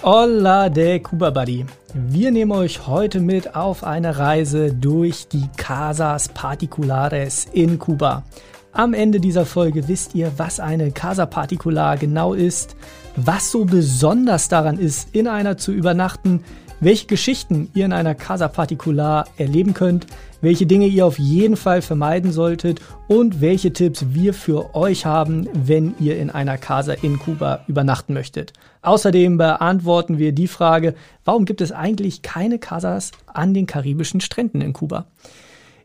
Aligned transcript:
Hola 0.00 0.68
de 0.68 1.00
Cuba 1.00 1.30
Buddy. 1.30 1.66
Wir 1.92 2.30
nehmen 2.30 2.52
euch 2.52 2.86
heute 2.86 3.18
mit 3.18 3.56
auf 3.56 3.82
eine 3.82 4.16
Reise 4.16 4.72
durch 4.72 5.26
die 5.26 5.48
Casas 5.56 6.28
Particulares 6.28 7.48
in 7.52 7.80
Kuba. 7.80 8.22
Am 8.70 8.94
Ende 8.94 9.18
dieser 9.18 9.44
Folge 9.44 9.88
wisst 9.88 10.14
ihr, 10.14 10.30
was 10.36 10.60
eine 10.60 10.92
Casa 10.92 11.26
Particular 11.26 11.96
genau 11.96 12.32
ist, 12.32 12.76
was 13.16 13.50
so 13.50 13.64
besonders 13.64 14.48
daran 14.48 14.78
ist, 14.78 15.16
in 15.16 15.26
einer 15.26 15.56
zu 15.56 15.72
übernachten, 15.72 16.44
welche 16.78 17.06
Geschichten 17.06 17.68
ihr 17.74 17.84
in 17.84 17.92
einer 17.92 18.14
Casa 18.14 18.46
Particular 18.46 19.26
erleben 19.36 19.74
könnt, 19.74 20.06
welche 20.40 20.66
Dinge 20.66 20.86
ihr 20.86 21.06
auf 21.06 21.18
jeden 21.18 21.56
Fall 21.56 21.82
vermeiden 21.82 22.30
solltet 22.30 22.80
und 23.08 23.40
welche 23.40 23.72
Tipps 23.72 24.06
wir 24.10 24.32
für 24.32 24.76
euch 24.76 25.06
haben, 25.06 25.48
wenn 25.54 25.96
ihr 25.98 26.20
in 26.20 26.30
einer 26.30 26.56
Casa 26.56 26.92
in 26.92 27.18
Kuba 27.18 27.64
übernachten 27.66 28.14
möchtet. 28.14 28.52
Außerdem 28.82 29.38
beantworten 29.38 30.18
wir 30.18 30.32
die 30.32 30.48
Frage, 30.48 30.94
warum 31.24 31.44
gibt 31.44 31.60
es 31.60 31.72
eigentlich 31.72 32.22
keine 32.22 32.58
Casas 32.58 33.12
an 33.26 33.54
den 33.54 33.66
karibischen 33.66 34.20
Stränden 34.20 34.60
in 34.60 34.72
Kuba? 34.72 35.06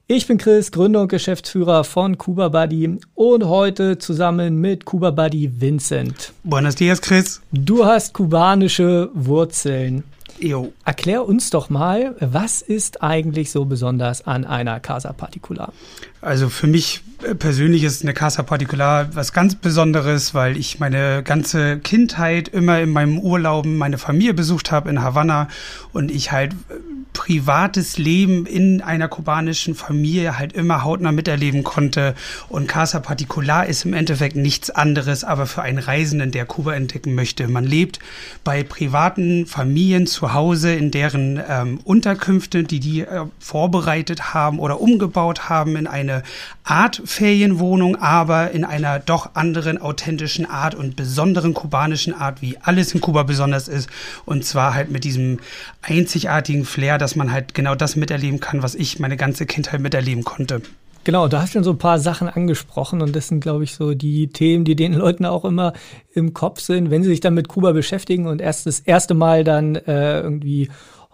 Ich 0.05 0.27
bin 0.27 0.37
Chris, 0.37 0.71
Gründer 0.71 1.01
und 1.01 1.07
Geschäftsführer 1.07 1.85
von 1.85 2.17
Kuba 2.17 2.49
Buddy 2.49 2.97
und 3.15 3.45
heute 3.45 3.97
zusammen 3.97 4.59
mit 4.59 4.83
Kuba 4.83 5.11
Buddy 5.11 5.61
Vincent. 5.61 6.33
Buenos 6.43 6.75
dias, 6.75 7.01
Chris. 7.01 7.41
Du 7.53 7.85
hast 7.85 8.13
kubanische 8.13 9.09
Wurzeln. 9.13 10.03
Jo. 10.43 10.73
Erklär 10.83 11.25
uns 11.25 11.51
doch 11.51 11.69
mal, 11.69 12.15
was 12.19 12.61
ist 12.61 13.01
eigentlich 13.01 13.49
so 13.49 13.63
besonders 13.63 14.27
an 14.27 14.43
einer 14.43 14.81
Casa 14.81 15.13
Particular? 15.13 15.71
Also 16.19 16.49
für 16.49 16.67
mich 16.67 17.01
äh, 17.23 17.33
persönlich 17.33 17.83
ist 17.83 18.03
eine 18.03 18.13
Casa 18.13 18.43
Particular 18.43 19.15
was 19.15 19.31
ganz 19.31 19.55
Besonderes, 19.55 20.33
weil 20.33 20.57
ich 20.57 20.79
meine 20.79 21.23
ganze 21.23 21.79
Kindheit 21.79 22.49
immer 22.49 22.81
in 22.81 22.89
meinem 22.89 23.19
Urlauben 23.19 23.77
meine 23.77 23.97
Familie 23.97 24.33
besucht 24.33 24.71
habe 24.71 24.89
in 24.89 25.01
Havanna 25.01 25.47
und 25.93 26.11
ich 26.11 26.33
halt 26.33 26.51
äh, 26.53 26.73
privates 27.13 27.97
Leben 27.97 28.45
in 28.45 28.81
einer 28.81 29.07
kubanischen 29.07 29.75
Familie 29.75 30.37
halt 30.37 30.53
immer 30.53 30.83
hautnah 30.83 31.11
miterleben 31.11 31.63
konnte. 31.63 32.15
Und 32.49 32.67
Casa 32.67 32.99
Particular 32.99 33.65
ist 33.67 33.85
im 33.85 33.93
Endeffekt 33.93 34.35
nichts 34.35 34.69
anderes, 34.69 35.23
aber 35.23 35.45
für 35.45 35.61
einen 35.61 35.77
Reisenden, 35.77 36.31
der 36.31 36.45
Kuba 36.45 36.73
entdecken 36.73 37.15
möchte. 37.15 37.47
Man 37.47 37.63
lebt 37.63 37.99
bei 38.43 38.63
privaten 38.63 39.45
Familien 39.45 40.07
zu 40.07 40.32
Hause 40.33 40.73
in 40.73 40.91
deren 40.91 41.41
ähm, 41.47 41.79
Unterkünfte, 41.83 42.63
die 42.63 42.79
die 42.79 43.01
äh, 43.01 43.25
vorbereitet 43.39 44.33
haben 44.33 44.59
oder 44.59 44.81
umgebaut 44.81 45.49
haben 45.49 45.75
in 45.75 45.87
eine 45.87 46.23
Art 46.63 47.01
Ferienwohnung, 47.05 47.95
aber 47.95 48.51
in 48.51 48.65
einer 48.65 48.99
doch 48.99 49.35
anderen 49.35 49.77
authentischen 49.77 50.49
Art 50.49 50.75
und 50.75 50.95
besonderen 50.95 51.53
kubanischen 51.53 52.13
Art, 52.13 52.41
wie 52.41 52.57
alles 52.61 52.93
in 52.93 53.01
Kuba 53.01 53.23
besonders 53.23 53.67
ist. 53.67 53.89
Und 54.25 54.45
zwar 54.45 54.73
halt 54.73 54.91
mit 54.91 55.03
diesem 55.03 55.39
einzigartigen 55.81 56.65
Flair, 56.65 56.97
dass 56.97 57.15
man 57.15 57.31
halt 57.31 57.53
genau 57.53 57.75
das 57.75 57.95
miterleben 57.95 58.39
kann, 58.39 58.63
was 58.63 58.75
ich 58.75 58.99
meine 58.99 59.17
ganze 59.17 59.45
Kindheit 59.45 59.81
miterleben 59.81 60.23
konnte. 60.23 60.61
Genau, 61.05 61.27
du 61.27 61.37
hast 61.37 61.51
schon 61.51 61.65
so 61.65 61.71
ein 61.71 61.77
paar 61.77 61.99
Sachen 61.99 62.29
angesprochen 62.29 63.01
und 63.01 63.13
das 63.13 63.27
sind, 63.27 63.41
glaube 63.41 63.65
ich, 63.65 63.73
so 63.73 63.93
die 63.93 64.29
Themen, 64.29 64.63
die 64.63 64.75
den 64.75 64.93
Leuten 64.93 65.25
auch 65.25 65.43
immer 65.43 65.73
im 66.13 66.33
Kopf 66.33 66.61
sind, 66.61 66.91
wenn 66.91 67.03
sie 67.03 67.09
sich 67.09 67.19
dann 67.19 67.33
mit 67.33 67.49
Kuba 67.49 67.73
beschäftigen 67.73 68.25
und 68.25 68.39
erst 68.39 68.65
das 68.67 68.79
erste 68.79 69.13
Mal 69.13 69.43
dann 69.43 69.75
äh, 69.75 70.21
irgendwie 70.21 70.69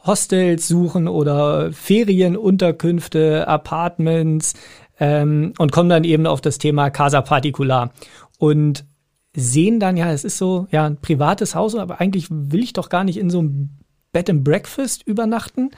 Hostels 0.06 0.68
suchen 0.68 1.08
oder 1.08 1.74
Ferienunterkünfte, 1.74 3.48
Apartments 3.48 4.54
ähm, 5.00 5.54
und 5.58 5.72
kommen 5.72 5.90
dann 5.90 6.04
eben 6.04 6.28
auf 6.28 6.42
das 6.42 6.60
Thema 6.60 6.92
Casa 6.92 7.22
Particular 7.22 7.92
und 8.38 8.86
sehen 9.36 9.80
dann, 9.80 9.98
ja, 9.98 10.12
es 10.12 10.24
ist 10.24 10.38
so, 10.38 10.68
ja, 10.72 10.86
ein 10.86 11.02
privates 11.02 11.56
Haus, 11.56 11.74
aber 11.76 12.00
eigentlich 12.00 12.28
will 12.30 12.64
ich 12.64 12.74
doch 12.74 12.90
gar 12.90 13.04
nicht 13.04 13.18
in 13.18 13.32
so 13.32 13.40
einem 13.40 13.70
Bed 14.12 14.30
and 14.30 14.44
Breakfast 14.44 15.02
übernachten. 15.06 15.72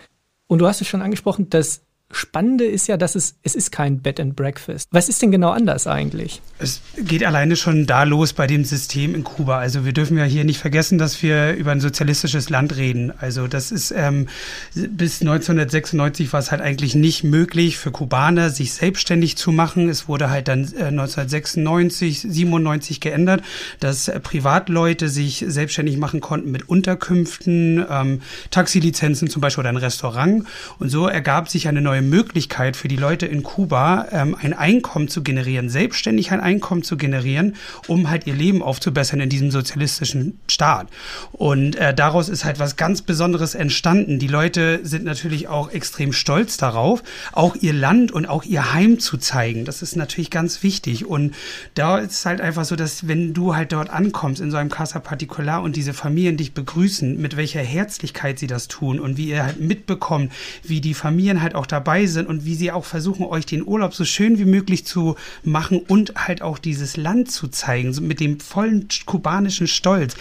Und 0.47 0.59
du 0.59 0.67
hast 0.67 0.81
es 0.81 0.87
schon 0.87 1.01
angesprochen, 1.01 1.49
dass 1.49 1.83
Spannende 2.11 2.65
ist 2.65 2.87
ja, 2.87 2.97
dass 2.97 3.16
es, 3.16 3.35
es 3.44 3.55
ist 3.55 3.72
kein 3.72 3.99
Bed 3.99 4.19
and 4.19 4.35
Breakfast. 4.35 4.88
Was 4.91 5.09
ist 5.09 5.22
denn 5.22 5.31
genau 5.31 5.51
anders 5.51 5.88
eigentlich? 5.88 6.41
Es 6.59 6.81
geht 6.97 7.23
alleine 7.23 7.55
schon 7.55 7.85
da 7.85 8.03
los 8.03 8.33
bei 8.33 8.47
dem 8.47 8.66
System 8.66 9.16
in 9.16 9.23
Kuba. 9.23 9.57
Also 9.59 9.85
wir 9.85 9.94
dürfen 9.94 10.17
ja 10.17 10.23
hier 10.23 10.44
nicht 10.44 10.59
vergessen, 10.59 10.97
dass 10.97 11.21
wir 11.23 11.53
über 11.53 11.71
ein 11.71 11.81
sozialistisches 11.81 12.50
Land 12.50 12.75
reden. 12.75 13.11
Also 13.17 13.47
das 13.47 13.71
ist 13.71 13.94
ähm, 13.95 14.27
bis 14.73 15.21
1996 15.21 16.31
war 16.33 16.39
es 16.39 16.51
halt 16.51 16.61
eigentlich 16.61 16.95
nicht 16.95 17.23
möglich 17.23 17.77
für 17.77 17.91
Kubaner, 17.91 18.50
sich 18.50 18.73
selbstständig 18.73 19.38
zu 19.38 19.51
machen. 19.51 19.89
Es 19.89 20.07
wurde 20.07 20.29
halt 20.29 20.47
dann 20.47 20.61
äh, 20.61 20.85
1996, 20.85 22.21
97 22.21 23.00
geändert, 23.00 23.41
dass 23.79 24.07
äh, 24.07 24.19
Privatleute 24.19 25.09
sich 25.09 25.44
selbstständig 25.47 25.97
machen 25.97 26.21
konnten 26.21 26.51
mit 26.51 26.69
Unterkünften, 26.69 27.85
ähm, 27.89 28.21
Taxilizenzen 28.51 29.29
zum 29.29 29.41
Beispiel 29.41 29.61
oder 29.61 29.69
ein 29.69 29.77
Restaurant. 29.77 30.45
Und 30.79 30.89
so 30.89 31.07
ergab 31.07 31.50
sich 31.50 31.67
eine 31.67 31.81
neue 31.81 32.00
Möglichkeit 32.01 32.75
für 32.75 32.88
die 32.88 32.95
Leute 32.95 33.25
in 33.25 33.44
Kuba, 33.44 34.07
ähm, 34.12 34.35
ein 34.39 34.53
Einkommen 34.53 35.07
zu 35.07 35.23
generieren, 35.23 35.69
selbstständig 35.69 36.31
ein 36.31 36.39
Einkommen 36.39 36.84
zu 36.84 36.97
generieren, 36.97 37.56
um 37.88 38.09
halt 38.09 38.28
ihr 38.28 38.34
Leben 38.34 38.62
aufzubessern 38.62 39.19
in 39.19 39.29
diesem 39.29 39.51
sozialistischen 39.51 40.39
Staat. 40.47 40.88
Und 41.31 41.75
äh, 41.75 41.94
daraus 41.94 42.29
ist 42.29 42.45
halt 42.45 42.59
was 42.59 42.75
ganz 42.75 43.01
Besonderes 43.01 43.56
entstanden. 43.56 44.19
Die 44.19 44.28
Leute 44.28 44.79
sind 44.84 45.03
natürlich 45.03 45.47
auch 45.47 45.72
extrem 45.72 46.13
stolz 46.13 46.57
darauf, 46.57 47.03
auch 47.31 47.56
ihr 47.56 47.73
Land 47.73 48.12
und 48.12 48.25
auch 48.28 48.44
ihr 48.44 48.73
Heim 48.73 49.00
zu 49.00 49.18
zeigen. 49.18 49.66
Das 49.66 49.81
ist 49.81 49.95
natürlich 49.95 50.29
ganz 50.29 50.63
wichtig. 50.63 51.06
Und 51.06 51.35
da 51.73 51.97
ist 51.97 52.12
es 52.12 52.25
halt 52.25 52.41
einfach 52.41 52.66
so, 52.66 52.75
dass 52.75 53.07
wenn 53.07 53.33
du 53.33 53.56
halt 53.56 53.72
dort 53.72 53.89
ankommst 53.89 54.41
in 54.41 54.51
so 54.51 54.57
einem 54.57 54.69
Casa 54.69 55.00
Particular 55.00 55.62
und 55.62 55.75
diese 55.75 55.94
Familien 55.94 56.38
dich 56.38 56.53
begrüßen, 56.53 57.19
mit 57.19 57.38
welcher 57.38 57.62
Herzlichkeit 57.62 58.39
sie 58.39 58.47
das 58.47 58.68
tun 58.68 59.00
und 59.00 59.18
wie 59.18 59.29
ihr 59.29 59.44
halt 59.44 59.59
mitbekommt, 59.59 60.31
wie 60.63 60.81
die 60.81 60.94
Familien 60.94 61.41
halt 61.41 61.56
auch 61.56 61.66
dabei 61.66 61.91
dabei 61.91 62.06
sind 62.06 62.28
und 62.28 62.46
wie 62.46 62.56
sie 62.56 62.72
auch 62.72 62.85
versuchen, 62.85 63.25
euch 63.25 63.46
den 63.46 63.68
Urlaub 63.68 63.94
so 63.94 64.06
schön 64.06 64.40
wie 64.40 64.46
möglich 64.46 64.85
zu 64.85 65.16
machen 65.44 65.79
und 65.79 66.13
halt 66.16 66.41
auch 66.41 66.57
dieses 66.57 66.96
Land 66.96 67.29
zu 67.29 67.50
zeigen, 67.50 67.91
so 67.91 68.02
mit 68.02 68.22
dem 68.22 68.40
vollen 68.40 68.88
kubanischen 69.06 69.68
Stolz. 69.68 70.16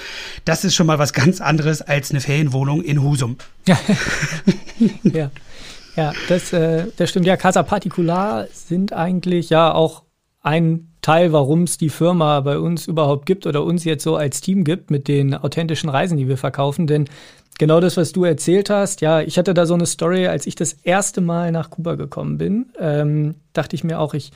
Das 0.44 0.64
ist 0.64 0.74
schon 0.74 0.88
mal 0.88 0.98
was 0.98 1.12
ganz 1.12 1.40
anderes 1.40 1.80
als 1.80 2.10
eine 2.10 2.20
Ferienwohnung 2.20 2.82
in 2.82 3.02
Husum. 3.02 3.36
ja. 5.04 5.30
Ja, 5.96 6.12
das, 6.28 6.52
äh, 6.52 6.86
das 6.96 7.10
stimmt. 7.10 7.26
Ja, 7.26 7.36
Casa 7.36 7.64
Particular 7.64 8.46
sind 8.52 8.92
eigentlich 8.92 9.50
ja 9.50 9.74
auch 9.74 10.04
ein 10.40 10.92
Teil, 11.02 11.32
warum 11.32 11.64
es 11.64 11.78
die 11.78 11.88
Firma 11.88 12.40
bei 12.40 12.58
uns 12.58 12.86
überhaupt 12.86 13.26
gibt 13.26 13.44
oder 13.44 13.64
uns 13.64 13.84
jetzt 13.84 14.04
so 14.04 14.14
als 14.14 14.40
Team 14.40 14.62
gibt 14.62 14.92
mit 14.92 15.08
den 15.08 15.34
authentischen 15.34 15.90
Reisen, 15.90 16.16
die 16.16 16.28
wir 16.28 16.38
verkaufen. 16.38 16.86
Denn 16.86 17.06
genau 17.60 17.78
das, 17.78 17.98
was 17.98 18.12
du 18.12 18.24
erzählt 18.24 18.70
hast, 18.70 19.02
ja, 19.02 19.20
ich 19.20 19.36
hatte 19.36 19.52
da 19.52 19.66
so 19.66 19.74
eine 19.74 19.84
Story, 19.84 20.26
als 20.26 20.46
ich 20.46 20.54
das 20.54 20.72
erste 20.72 21.20
Mal 21.20 21.52
nach 21.52 21.68
Kuba 21.68 21.94
gekommen 21.94 22.38
bin, 22.38 22.70
ähm, 22.78 23.34
dachte 23.52 23.76
ich 23.76 23.84
mir 23.84 24.00
auch, 24.00 24.14
ich 24.14 24.32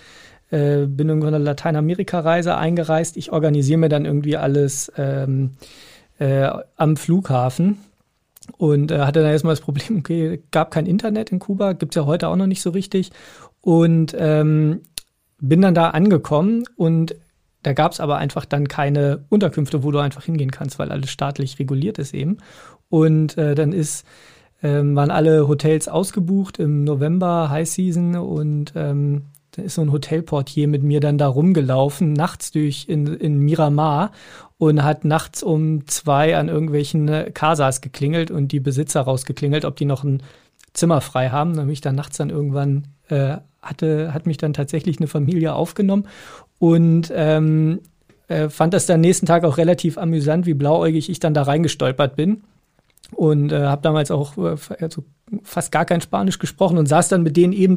äh, 0.51 0.85
bin 0.87 1.09
irgendwann 1.09 1.35
eine 1.35 1.43
Lateinamerika-Reise 1.43 2.55
eingereist. 2.55 3.17
Ich 3.17 3.33
organisiere 3.33 3.79
mir 3.79 3.89
dann 3.89 4.05
irgendwie 4.05 4.37
alles 4.37 4.93
ähm, 4.99 5.53
äh, 6.19 6.51
am 6.77 6.99
Flughafen. 6.99 7.79
Und 8.59 8.91
äh, 8.91 8.99
hatte 8.99 9.23
dann 9.23 9.33
erstmal 9.33 9.55
das 9.55 9.63
Problem, 9.63 9.97
okay, 10.01 10.43
gab 10.51 10.71
kein 10.71 10.85
Internet 10.85 11.33
in 11.33 11.39
Kuba, 11.39 11.73
gibt's 11.73 11.97
ja 11.97 12.05
heute 12.05 12.29
auch 12.29 12.37
noch 12.37 12.47
nicht 12.47 12.61
so 12.61 12.71
richtig. 12.71 13.11
Und 13.63 14.15
ähm, 14.19 14.83
bin 15.41 15.63
dann 15.63 15.75
da 15.75 15.91
angekommen 15.91 16.65
und 16.77 17.17
da 17.65 17.73
gab 17.73 17.93
es 17.93 18.01
aber 18.01 18.19
einfach 18.19 18.45
dann 18.45 18.69
keine 18.69 19.25
Unterkünfte, 19.31 19.83
wo 19.83 19.91
du 19.91 19.99
einfach 19.99 20.25
hingehen 20.25 20.51
kannst, 20.51 20.79
weil 20.79 20.93
alles 20.93 21.11
staatlich 21.11 21.59
reguliert 21.59 21.99
ist 21.99 22.13
eben. 22.13 22.37
Und 22.95 23.37
äh, 23.39 23.57
dann 23.57 23.73
ist, 23.73 24.07
ähm, 24.63 24.95
waren 24.95 25.11
alle 25.11 25.49
Hotels 25.49 25.89
ausgebucht 25.89 26.61
im 26.61 26.85
November, 26.85 27.51
High 27.51 27.69
Season 27.69 28.15
und 28.15 28.73
ähm, 28.77 29.23
da 29.51 29.63
ist 29.63 29.75
so 29.75 29.83
ein 29.83 29.91
Hotelportier 29.91 30.69
mit 30.69 30.85
mir 30.85 31.01
dann 31.01 31.19
da 31.19 31.27
rumgelaufen, 31.27 32.13
nachts 32.13 32.53
durch 32.53 32.85
in, 32.89 33.09
in 33.09 33.41
Miramar 33.41 34.13
und 34.59 34.85
hat 34.85 35.05
nachts 35.05 35.43
um 35.43 35.89
zwei 35.89 36.37
an 36.37 36.49
irgendwelchen 36.49 37.09
äh, 37.09 37.33
Casas 37.35 37.81
geklingelt 37.81 38.31
und 38.31 38.53
die 38.53 38.61
Besitzer 38.61 39.01
rausgeklingelt, 39.01 39.65
ob 39.65 39.75
die 39.75 39.87
noch 39.87 40.05
ein 40.05 40.23
Zimmer 40.73 41.01
frei 41.01 41.31
haben. 41.31 41.57
Dann 41.57 41.67
bin 41.67 41.73
ich 41.73 41.81
dann 41.81 41.97
nachts 41.97 42.19
dann 42.19 42.31
irgendwann 42.31 42.85
äh, 43.09 43.39
hatte, 43.61 44.15
hat 44.15 44.27
mich 44.27 44.37
dann 44.37 44.53
tatsächlich 44.53 45.01
eine 45.01 45.09
Familie 45.09 45.55
aufgenommen 45.55 46.07
und 46.61 47.13
ähm, 47.13 47.81
äh, 48.29 48.49
fand 48.51 48.73
das 48.73 48.87
dann 48.87 49.01
nächsten 49.01 49.27
Tag 49.27 49.43
auch 49.43 49.57
relativ 49.57 49.99
amüsant, 49.99 50.47
wie 50.47 50.55
blauäugig 50.55 51.11
ich 51.11 51.19
dann 51.19 51.35
da 51.35 51.43
reingestolpert 51.43 52.15
bin. 52.15 52.45
Und 53.13 53.53
äh, 53.53 53.67
habe 53.67 53.83
damals 53.83 54.11
auch 54.11 54.37
äh, 54.39 54.57
also 54.81 55.05
fast 55.43 55.73
gar 55.73 55.85
kein 55.85 56.01
Spanisch 56.01 56.39
gesprochen 56.39 56.79
und 56.79 56.87
saß 56.87 57.09
dann 57.09 57.23
mit 57.23 57.37
denen 57.37 57.53
eben 57.53 57.77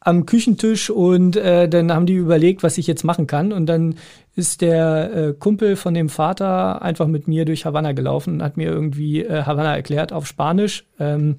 am 0.00 0.26
Küchentisch 0.26 0.90
und 0.90 1.36
äh, 1.36 1.68
dann 1.68 1.92
haben 1.92 2.06
die 2.06 2.14
überlegt, 2.14 2.62
was 2.62 2.78
ich 2.78 2.86
jetzt 2.86 3.04
machen 3.04 3.26
kann. 3.26 3.52
Und 3.52 3.66
dann 3.66 3.96
ist 4.34 4.60
der 4.60 5.14
äh, 5.14 5.32
Kumpel 5.32 5.76
von 5.76 5.94
dem 5.94 6.08
Vater 6.08 6.82
einfach 6.82 7.06
mit 7.06 7.28
mir 7.28 7.44
durch 7.44 7.64
Havanna 7.64 7.92
gelaufen 7.92 8.34
und 8.34 8.42
hat 8.42 8.56
mir 8.56 8.68
irgendwie 8.68 9.24
äh, 9.24 9.42
Havanna 9.42 9.74
erklärt 9.74 10.12
auf 10.12 10.26
Spanisch. 10.26 10.86
Ähm, 10.98 11.36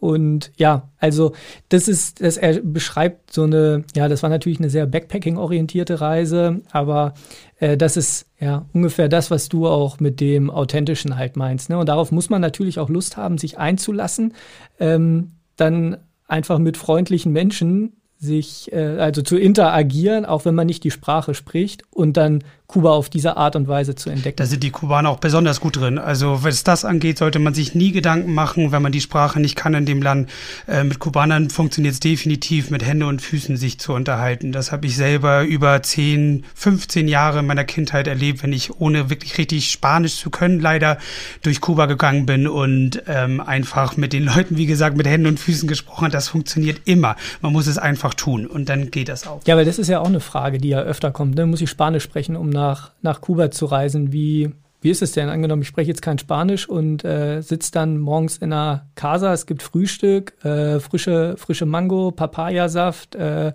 und 0.00 0.50
ja, 0.56 0.88
also 0.98 1.32
das 1.68 1.86
ist, 1.86 2.22
das 2.22 2.38
er 2.38 2.60
beschreibt 2.60 3.32
so 3.32 3.42
eine, 3.42 3.84
ja, 3.94 4.08
das 4.08 4.22
war 4.22 4.30
natürlich 4.30 4.58
eine 4.58 4.70
sehr 4.70 4.86
Backpacking-orientierte 4.86 6.00
Reise, 6.00 6.62
aber 6.72 7.14
äh, 7.58 7.76
das 7.76 7.98
ist 7.98 8.26
ja 8.40 8.64
ungefähr 8.72 9.08
das, 9.08 9.30
was 9.30 9.50
du 9.50 9.68
auch 9.68 10.00
mit 10.00 10.20
dem 10.20 10.50
Authentischen 10.50 11.16
halt 11.16 11.36
meinst. 11.36 11.68
Ne? 11.68 11.78
Und 11.78 11.88
darauf 11.88 12.12
muss 12.12 12.30
man 12.30 12.40
natürlich 12.40 12.78
auch 12.78 12.88
Lust 12.88 13.18
haben, 13.18 13.36
sich 13.36 13.58
einzulassen. 13.58 14.32
Ähm, 14.78 15.32
dann 15.56 15.98
einfach 16.26 16.58
mit 16.58 16.78
freundlichen 16.78 17.32
Menschen 17.32 18.00
sich, 18.18 18.72
äh, 18.72 18.98
also 18.98 19.20
zu 19.20 19.36
interagieren, 19.36 20.24
auch 20.24 20.46
wenn 20.46 20.54
man 20.54 20.66
nicht 20.66 20.84
die 20.84 20.90
Sprache 20.90 21.34
spricht 21.34 21.84
und 22.00 22.16
dann 22.16 22.42
Kuba 22.70 22.90
auf 22.90 23.10
diese 23.10 23.36
Art 23.36 23.56
und 23.56 23.66
Weise 23.66 23.96
zu 23.96 24.10
entdecken. 24.10 24.36
Da 24.36 24.46
sind 24.46 24.62
die 24.62 24.70
Kubaner 24.70 25.10
auch 25.10 25.18
besonders 25.18 25.60
gut 25.60 25.76
drin. 25.76 25.98
Also 25.98 26.44
was 26.44 26.62
das 26.62 26.84
angeht, 26.84 27.18
sollte 27.18 27.40
man 27.40 27.52
sich 27.52 27.74
nie 27.74 27.90
Gedanken 27.90 28.32
machen, 28.32 28.70
wenn 28.70 28.80
man 28.80 28.92
die 28.92 29.00
Sprache 29.00 29.40
nicht 29.40 29.56
kann 29.56 29.74
in 29.74 29.86
dem 29.86 30.00
Land. 30.00 30.30
Äh, 30.68 30.84
mit 30.84 31.00
Kubanern 31.00 31.50
funktioniert 31.50 31.94
es 31.94 32.00
definitiv, 32.00 32.70
mit 32.70 32.86
Hände 32.86 33.06
und 33.06 33.22
Füßen 33.22 33.56
sich 33.56 33.80
zu 33.80 33.92
unterhalten. 33.92 34.52
Das 34.52 34.70
habe 34.70 34.86
ich 34.86 34.94
selber 34.94 35.42
über 35.42 35.82
10, 35.82 36.44
15 36.54 37.08
Jahre 37.08 37.42
meiner 37.42 37.64
Kindheit 37.64 38.06
erlebt, 38.06 38.44
wenn 38.44 38.52
ich 38.52 38.78
ohne 38.78 39.10
wirklich 39.10 39.36
richtig 39.36 39.68
Spanisch 39.68 40.18
zu 40.18 40.30
können 40.30 40.60
leider 40.60 40.98
durch 41.42 41.60
Kuba 41.60 41.86
gegangen 41.86 42.24
bin 42.24 42.46
und 42.46 43.02
ähm, 43.08 43.40
einfach 43.40 43.96
mit 43.96 44.12
den 44.12 44.26
Leuten, 44.26 44.56
wie 44.56 44.66
gesagt, 44.66 44.96
mit 44.96 45.08
Händen 45.08 45.26
und 45.26 45.40
Füßen 45.40 45.68
gesprochen 45.68 46.04
hat. 46.04 46.14
Das 46.14 46.28
funktioniert 46.28 46.82
immer. 46.84 47.16
Man 47.40 47.52
muss 47.52 47.66
es 47.66 47.78
einfach 47.78 48.14
tun 48.14 48.46
und 48.46 48.68
dann 48.68 48.92
geht 48.92 49.08
das 49.08 49.26
auch. 49.26 49.40
Ja, 49.44 49.56
weil 49.56 49.64
das 49.64 49.80
ist 49.80 49.88
ja 49.88 49.98
auch 49.98 50.06
eine 50.06 50.20
Frage, 50.20 50.58
die 50.58 50.68
ja 50.68 50.78
öfter 50.78 51.10
kommt. 51.10 51.34
Ne? 51.34 51.46
Muss 51.46 51.60
ich 51.60 51.68
Spanisch 51.68 51.89
sprechen, 51.98 52.36
um 52.36 52.48
nach, 52.48 52.92
nach 53.02 53.20
Kuba 53.20 53.50
zu 53.50 53.66
reisen. 53.66 54.12
Wie, 54.12 54.52
wie 54.80 54.90
ist 54.90 55.02
es 55.02 55.10
denn? 55.12 55.28
Angenommen, 55.28 55.62
ich 55.62 55.68
spreche 55.68 55.88
jetzt 55.88 56.02
kein 56.02 56.18
Spanisch 56.18 56.68
und 56.68 57.04
äh, 57.04 57.40
sitze 57.40 57.72
dann 57.72 57.98
morgens 57.98 58.38
in 58.38 58.52
einer 58.52 58.86
Casa, 58.94 59.32
es 59.32 59.46
gibt 59.46 59.62
Frühstück, 59.62 60.34
äh, 60.44 60.78
frische, 60.78 61.34
frische 61.36 61.66
Mango, 61.66 62.12
Papayasaft, 62.12 63.16
äh, 63.16 63.52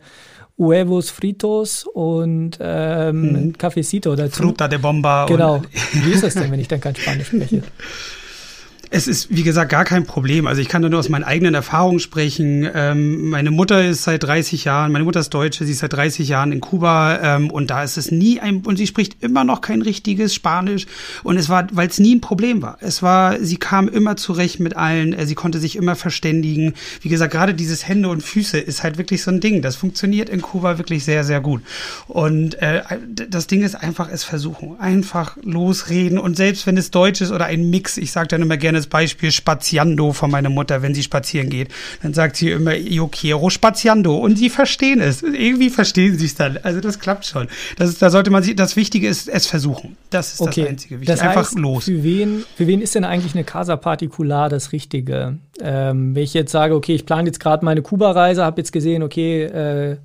Huevos 0.57 1.09
fritos 1.09 1.85
und 1.85 2.57
ähm, 2.61 3.21
mhm. 3.21 3.57
Cafecito 3.57 4.15
dazu. 4.15 4.43
Fruta 4.43 4.67
de 4.67 4.79
bomba. 4.79 5.25
Genau. 5.25 5.61
Wie 5.91 6.11
ist 6.11 6.23
das 6.23 6.33
denn, 6.33 6.51
wenn 6.51 6.59
ich 6.59 6.67
dann 6.67 6.79
kein 6.79 6.95
Spanisch 6.95 7.27
spreche? 7.27 7.61
Es 8.89 9.07
ist, 9.07 9.35
wie 9.35 9.43
gesagt, 9.43 9.71
gar 9.71 9.85
kein 9.85 10.05
Problem. 10.05 10.47
Also 10.47 10.61
ich 10.61 10.67
kann 10.67 10.81
nur 10.81 10.93
aus 10.99 11.09
meinen 11.09 11.23
eigenen 11.23 11.53
Erfahrungen 11.53 11.99
sprechen. 11.99 12.69
Ähm, 12.73 13.29
meine 13.29 13.51
Mutter 13.51 13.83
ist 13.83 14.03
seit 14.03 14.23
30 14.23 14.65
Jahren, 14.65 14.91
meine 14.91 15.03
Mutter 15.05 15.19
ist 15.19 15.33
Deutsche, 15.33 15.65
sie 15.65 15.71
ist 15.71 15.79
seit 15.79 15.93
30 15.93 16.27
Jahren 16.27 16.51
in 16.51 16.61
Kuba 16.61 17.19
ähm, 17.21 17.49
und 17.49 17.69
da 17.69 17.83
ist 17.83 17.97
es 17.97 18.11
nie 18.11 18.39
ein, 18.39 18.57
und 18.65 18.77
sie 18.77 18.87
spricht 18.87 19.23
immer 19.23 19.43
noch 19.43 19.61
kein 19.61 19.81
richtiges 19.81 20.33
Spanisch 20.33 20.85
und 21.23 21.37
es 21.37 21.49
war, 21.49 21.67
weil 21.71 21.87
es 21.87 21.99
nie 21.99 22.15
ein 22.15 22.21
Problem 22.21 22.61
war. 22.61 22.77
Es 22.81 23.01
war, 23.01 23.39
sie 23.39 23.57
kam 23.57 23.87
immer 23.87 24.15
zurecht 24.15 24.59
mit 24.59 24.75
allen, 24.75 25.13
äh, 25.13 25.25
sie 25.25 25.35
konnte 25.35 25.59
sich 25.59 25.75
immer 25.75 25.95
verständigen. 25.95 26.73
Wie 27.01 27.09
gesagt, 27.09 27.33
gerade 27.33 27.53
dieses 27.53 27.87
Hände 27.87 28.09
und 28.09 28.21
Füße 28.21 28.57
ist 28.57 28.83
halt 28.83 28.97
wirklich 28.97 29.23
so 29.23 29.31
ein 29.31 29.39
Ding. 29.39 29.61
Das 29.61 29.75
funktioniert 29.75 30.29
in 30.29 30.41
Kuba 30.41 30.77
wirklich 30.77 31.03
sehr, 31.03 31.23
sehr 31.23 31.41
gut. 31.41 31.61
Und 32.07 32.55
äh, 32.61 32.81
das 33.29 33.47
Ding 33.47 33.63
ist 33.63 33.75
einfach 33.75 34.09
es 34.11 34.23
versuchen. 34.23 34.79
Einfach 34.79 35.37
losreden 35.41 36.17
und 36.19 36.37
selbst 36.37 36.67
wenn 36.67 36.77
es 36.77 36.91
Deutsch 36.91 37.21
ist 37.21 37.31
oder 37.31 37.45
ein 37.45 37.69
Mix, 37.69 37.97
ich 37.97 38.11
sage 38.11 38.27
dann 38.27 38.41
immer 38.41 38.57
gerne, 38.57 38.74
das 38.75 38.87
Beispiel 38.87 39.31
Spaziando 39.31 40.13
von 40.13 40.29
meiner 40.29 40.49
Mutter, 40.49 40.81
wenn 40.81 40.93
sie 40.93 41.03
spazieren 41.03 41.49
geht. 41.49 41.69
Dann 42.03 42.13
sagt 42.13 42.35
sie 42.37 42.51
immer, 42.51 42.75
Io 42.75 43.07
quiero 43.07 43.49
spaziando. 43.49 44.15
Und 44.17 44.37
sie 44.37 44.49
verstehen 44.49 45.01
es. 45.01 45.23
Irgendwie 45.23 45.69
verstehen 45.69 46.17
sie 46.17 46.25
es 46.25 46.35
dann. 46.35 46.57
Also 46.61 46.81
das 46.81 46.99
klappt 46.99 47.25
schon. 47.25 47.47
Das 47.77 47.97
da 47.97 48.09
sollte 48.09 48.29
man 48.29 48.43
sich, 48.43 48.55
das 48.55 48.75
Wichtige 48.75 49.07
ist, 49.07 49.27
es 49.29 49.47
versuchen. 49.47 49.97
Das 50.09 50.33
ist 50.33 50.41
okay. 50.41 50.61
das 50.61 50.69
Einzige. 50.69 51.01
Wichtige. 51.01 51.11
Das 51.11 51.23
heißt, 51.23 51.37
Einfach 51.37 51.53
los. 51.59 51.85
Für 51.85 52.03
wen, 52.03 52.43
für 52.55 52.67
wen 52.67 52.81
ist 52.81 52.95
denn 52.95 53.03
eigentlich 53.03 53.33
eine 53.33 53.43
Casa 53.43 53.75
Particular 53.75 54.49
das 54.49 54.71
Richtige? 54.71 55.37
Ähm, 55.61 56.15
wenn 56.15 56.23
ich 56.23 56.33
jetzt 56.33 56.51
sage, 56.51 56.75
okay, 56.75 56.95
ich 56.95 57.05
plane 57.05 57.27
jetzt 57.27 57.39
gerade 57.39 57.63
meine 57.63 57.81
Kuba-Reise, 57.81 58.43
habe 58.43 58.61
jetzt 58.61 58.71
gesehen, 58.71 59.03
okay, 59.03 59.43
äh, 59.43 59.97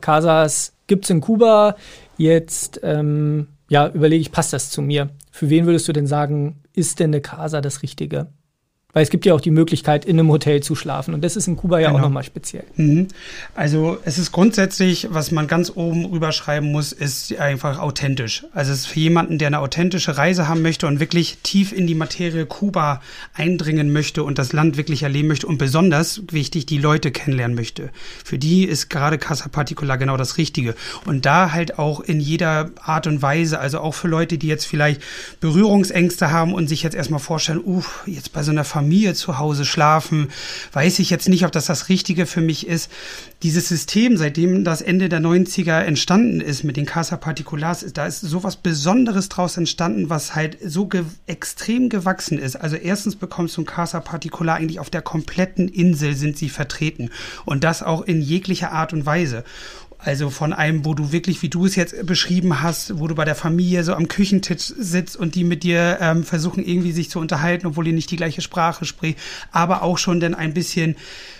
Casas 0.00 0.72
gibt 0.86 1.04
es 1.04 1.10
in 1.10 1.20
Kuba, 1.20 1.76
jetzt 2.16 2.80
ähm, 2.82 3.48
ja, 3.68 3.88
überlege 3.88 4.20
ich, 4.20 4.32
passt 4.32 4.52
das 4.52 4.70
zu 4.70 4.82
mir? 4.82 5.10
Für 5.30 5.50
wen 5.50 5.66
würdest 5.66 5.88
du 5.88 5.92
denn 5.92 6.06
sagen, 6.06 6.62
ist 6.72 7.00
denn 7.00 7.10
eine 7.10 7.20
Casa 7.20 7.60
das 7.60 7.82
Richtige? 7.82 8.28
Weil 8.96 9.02
es 9.02 9.10
gibt 9.10 9.26
ja 9.26 9.34
auch 9.34 9.42
die 9.42 9.50
Möglichkeit, 9.50 10.06
in 10.06 10.18
einem 10.18 10.30
Hotel 10.30 10.62
zu 10.62 10.74
schlafen. 10.74 11.12
Und 11.12 11.22
das 11.22 11.36
ist 11.36 11.46
in 11.48 11.56
Kuba 11.56 11.80
ja 11.80 11.88
genau. 11.88 11.98
auch 11.98 12.04
nochmal 12.04 12.22
speziell. 12.22 12.64
Mhm. 12.76 13.08
Also 13.54 13.98
es 14.06 14.16
ist 14.16 14.32
grundsätzlich, 14.32 15.08
was 15.10 15.32
man 15.32 15.48
ganz 15.48 15.70
oben 15.74 16.06
rüberschreiben 16.06 16.72
muss, 16.72 16.92
ist 16.92 17.36
einfach 17.38 17.78
authentisch. 17.78 18.46
Also 18.54 18.72
es 18.72 18.78
ist 18.78 18.86
für 18.86 19.00
jemanden, 19.00 19.36
der 19.36 19.48
eine 19.48 19.58
authentische 19.58 20.16
Reise 20.16 20.48
haben 20.48 20.62
möchte 20.62 20.86
und 20.86 20.98
wirklich 20.98 21.36
tief 21.42 21.74
in 21.74 21.86
die 21.86 21.94
Materie 21.94 22.46
Kuba 22.46 23.02
eindringen 23.34 23.92
möchte 23.92 24.24
und 24.24 24.38
das 24.38 24.54
Land 24.54 24.78
wirklich 24.78 25.02
erleben 25.02 25.28
möchte 25.28 25.46
und 25.46 25.58
besonders 25.58 26.22
wichtig, 26.30 26.64
die 26.64 26.78
Leute 26.78 27.10
kennenlernen 27.10 27.54
möchte. 27.54 27.90
Für 28.24 28.38
die 28.38 28.64
ist 28.64 28.88
gerade 28.88 29.18
Casa 29.18 29.48
Particular 29.48 29.98
genau 29.98 30.16
das 30.16 30.38
Richtige. 30.38 30.74
Und 31.04 31.26
da 31.26 31.52
halt 31.52 31.78
auch 31.78 32.00
in 32.00 32.18
jeder 32.18 32.70
Art 32.80 33.06
und 33.06 33.20
Weise, 33.20 33.58
also 33.58 33.80
auch 33.80 33.92
für 33.92 34.08
Leute, 34.08 34.38
die 34.38 34.46
jetzt 34.46 34.64
vielleicht 34.64 35.02
Berührungsängste 35.40 36.30
haben 36.30 36.54
und 36.54 36.68
sich 36.68 36.82
jetzt 36.82 36.96
erstmal 36.96 37.20
vorstellen, 37.20 37.60
uh, 37.62 37.82
jetzt 38.06 38.32
bei 38.32 38.42
so 38.42 38.52
einer 38.52 38.64
Familie 38.64 38.85
Familie 38.86 39.14
zu 39.14 39.38
Hause 39.38 39.64
schlafen, 39.64 40.28
weiß 40.72 41.00
ich 41.00 41.10
jetzt 41.10 41.28
nicht, 41.28 41.44
ob 41.44 41.50
das 41.50 41.66
das 41.66 41.88
Richtige 41.88 42.24
für 42.24 42.40
mich 42.40 42.68
ist. 42.68 42.88
Dieses 43.42 43.66
System, 43.68 44.16
seitdem 44.16 44.62
das 44.62 44.80
Ende 44.80 45.08
der 45.08 45.20
90er 45.20 45.80
entstanden 45.80 46.40
ist 46.40 46.62
mit 46.62 46.76
den 46.76 46.86
Casa 46.86 47.16
Particulars, 47.16 47.84
da 47.92 48.06
ist 48.06 48.20
sowas 48.20 48.54
Besonderes 48.54 49.28
draus 49.28 49.56
entstanden, 49.56 50.08
was 50.08 50.36
halt 50.36 50.58
so 50.64 50.86
ge 50.86 51.02
extrem 51.26 51.88
gewachsen 51.88 52.38
ist. 52.38 52.54
Also 52.54 52.76
erstens 52.76 53.16
bekommst 53.16 53.56
du 53.56 53.62
ein 53.62 53.66
Casa 53.66 53.98
Particular 53.98 54.54
eigentlich 54.54 54.78
auf 54.78 54.88
der 54.88 55.02
kompletten 55.02 55.66
Insel 55.66 56.14
sind 56.14 56.38
sie 56.38 56.48
vertreten 56.48 57.10
und 57.44 57.64
das 57.64 57.82
auch 57.82 58.02
in 58.02 58.22
jeglicher 58.22 58.70
Art 58.70 58.92
und 58.92 59.04
Weise. 59.04 59.42
Also 59.98 60.30
von 60.30 60.52
einem, 60.52 60.84
wo 60.84 60.94
du 60.94 61.12
wirklich, 61.12 61.42
wie 61.42 61.48
du 61.48 61.66
es 61.66 61.74
jetzt 61.74 62.06
beschrieben 62.06 62.62
hast, 62.62 62.98
wo 62.98 63.08
du 63.08 63.14
bei 63.14 63.24
der 63.24 63.34
Familie 63.34 63.82
so 63.82 63.94
am 63.94 64.08
Küchentisch 64.08 64.72
sitzt 64.78 65.16
und 65.16 65.34
die 65.34 65.44
mit 65.44 65.62
dir 65.62 65.98
ähm, 66.00 66.24
versuchen 66.24 66.64
irgendwie 66.64 66.92
sich 66.92 67.10
zu 67.10 67.18
unterhalten, 67.18 67.66
obwohl 67.66 67.86
ihr 67.86 67.92
nicht 67.92 68.10
die 68.10 68.16
gleiche 68.16 68.42
Sprache 68.42 68.84
spricht, 68.84 69.18
aber 69.52 69.82
auch 69.82 69.98
schon 69.98 70.20
dann 70.20 70.34
ein 70.34 70.54
bisschen 70.54 70.96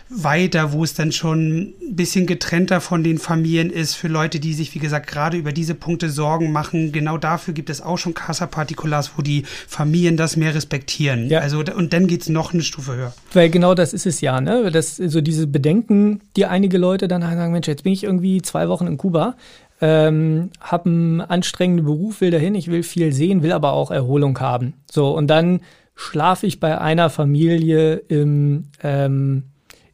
weiter, 0.08 0.72
wo 0.72 0.84
es 0.84 0.94
dann 0.94 1.10
schon 1.10 1.74
ein 1.80 1.96
bisschen 1.96 2.26
getrennter 2.26 2.80
von 2.80 3.02
den 3.02 3.18
Familien 3.18 3.70
ist, 3.70 3.94
für 3.94 4.06
Leute, 4.06 4.38
die 4.38 4.54
sich, 4.54 4.74
wie 4.74 4.78
gesagt, 4.78 5.08
gerade 5.08 5.36
über 5.36 5.52
diese 5.52 5.74
Punkte 5.74 6.10
Sorgen 6.10 6.52
machen. 6.52 6.92
Genau 6.92 7.18
dafür 7.18 7.54
gibt 7.54 7.70
es 7.70 7.80
auch 7.80 7.96
schon 7.96 8.14
Casa 8.14 8.46
Particulars, 8.46 9.12
wo 9.16 9.22
die 9.22 9.42
Familien 9.66 10.16
das 10.16 10.36
mehr 10.36 10.54
respektieren. 10.54 11.28
Ja. 11.28 11.40
Also, 11.40 11.58
und 11.58 11.92
dann 11.92 12.06
geht 12.06 12.22
es 12.22 12.28
noch 12.28 12.52
eine 12.52 12.62
Stufe 12.62 12.94
höher. 12.94 13.14
Weil 13.32 13.50
genau 13.50 13.74
das 13.74 13.92
ist 13.92 14.06
es 14.06 14.20
ja, 14.20 14.40
ne? 14.40 14.70
Das, 14.70 14.96
so 14.96 15.20
diese 15.20 15.46
Bedenken, 15.48 16.20
die 16.36 16.46
einige 16.46 16.78
Leute 16.78 17.08
dann 17.08 17.22
sagen, 17.22 17.52
Mensch, 17.52 17.66
jetzt 17.66 17.82
bin 17.82 17.92
ich 17.92 18.04
irgendwie 18.04 18.42
zwei 18.46 18.68
Wochen 18.68 18.86
in 18.86 18.96
Kuba, 18.96 19.34
ähm, 19.80 20.50
habe 20.60 20.88
einen 20.88 21.20
anstrengenden 21.20 21.84
Beruf, 21.84 22.20
will 22.20 22.30
dahin, 22.30 22.54
ich 22.54 22.70
will 22.70 22.82
viel 22.82 23.12
sehen, 23.12 23.42
will 23.42 23.52
aber 23.52 23.72
auch 23.72 23.90
Erholung 23.90 24.38
haben. 24.40 24.74
So, 24.90 25.14
und 25.14 25.26
dann 25.28 25.60
schlafe 25.94 26.46
ich 26.46 26.60
bei 26.60 26.78
einer 26.78 27.10
Familie 27.10 27.96
im 27.96 28.68
ähm, 28.82 29.44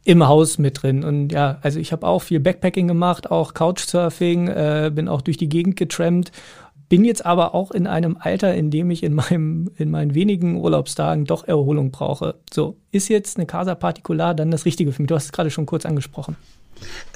im 0.04 0.26
Haus 0.26 0.58
mit 0.58 0.82
drin. 0.82 1.04
Und 1.04 1.32
ja, 1.32 1.58
also 1.62 1.78
ich 1.78 1.92
habe 1.92 2.06
auch 2.06 2.22
viel 2.22 2.40
Backpacking 2.40 2.88
gemacht, 2.88 3.30
auch 3.30 3.54
Couchsurfing, 3.54 4.48
äh, 4.48 4.90
bin 4.92 5.08
auch 5.08 5.22
durch 5.22 5.36
die 5.36 5.48
Gegend 5.48 5.76
getrampt, 5.76 6.32
bin 6.88 7.04
jetzt 7.04 7.24
aber 7.24 7.54
auch 7.54 7.70
in 7.70 7.86
einem 7.86 8.18
Alter, 8.20 8.54
in 8.54 8.70
dem 8.70 8.90
ich 8.90 9.02
in 9.02 9.14
meinem, 9.14 9.70
in 9.76 9.90
meinen 9.90 10.14
wenigen 10.14 10.56
Urlaubstagen 10.56 11.24
doch 11.24 11.46
Erholung 11.46 11.90
brauche. 11.90 12.34
So, 12.52 12.76
ist 12.90 13.08
jetzt 13.08 13.36
eine 13.36 13.46
Casa 13.46 13.74
Particular 13.74 14.34
dann 14.34 14.50
das 14.50 14.64
Richtige 14.64 14.92
für 14.92 15.02
mich? 15.02 15.08
Du 15.08 15.14
hast 15.14 15.26
es 15.26 15.32
gerade 15.32 15.50
schon 15.50 15.66
kurz 15.66 15.86
angesprochen. 15.86 16.36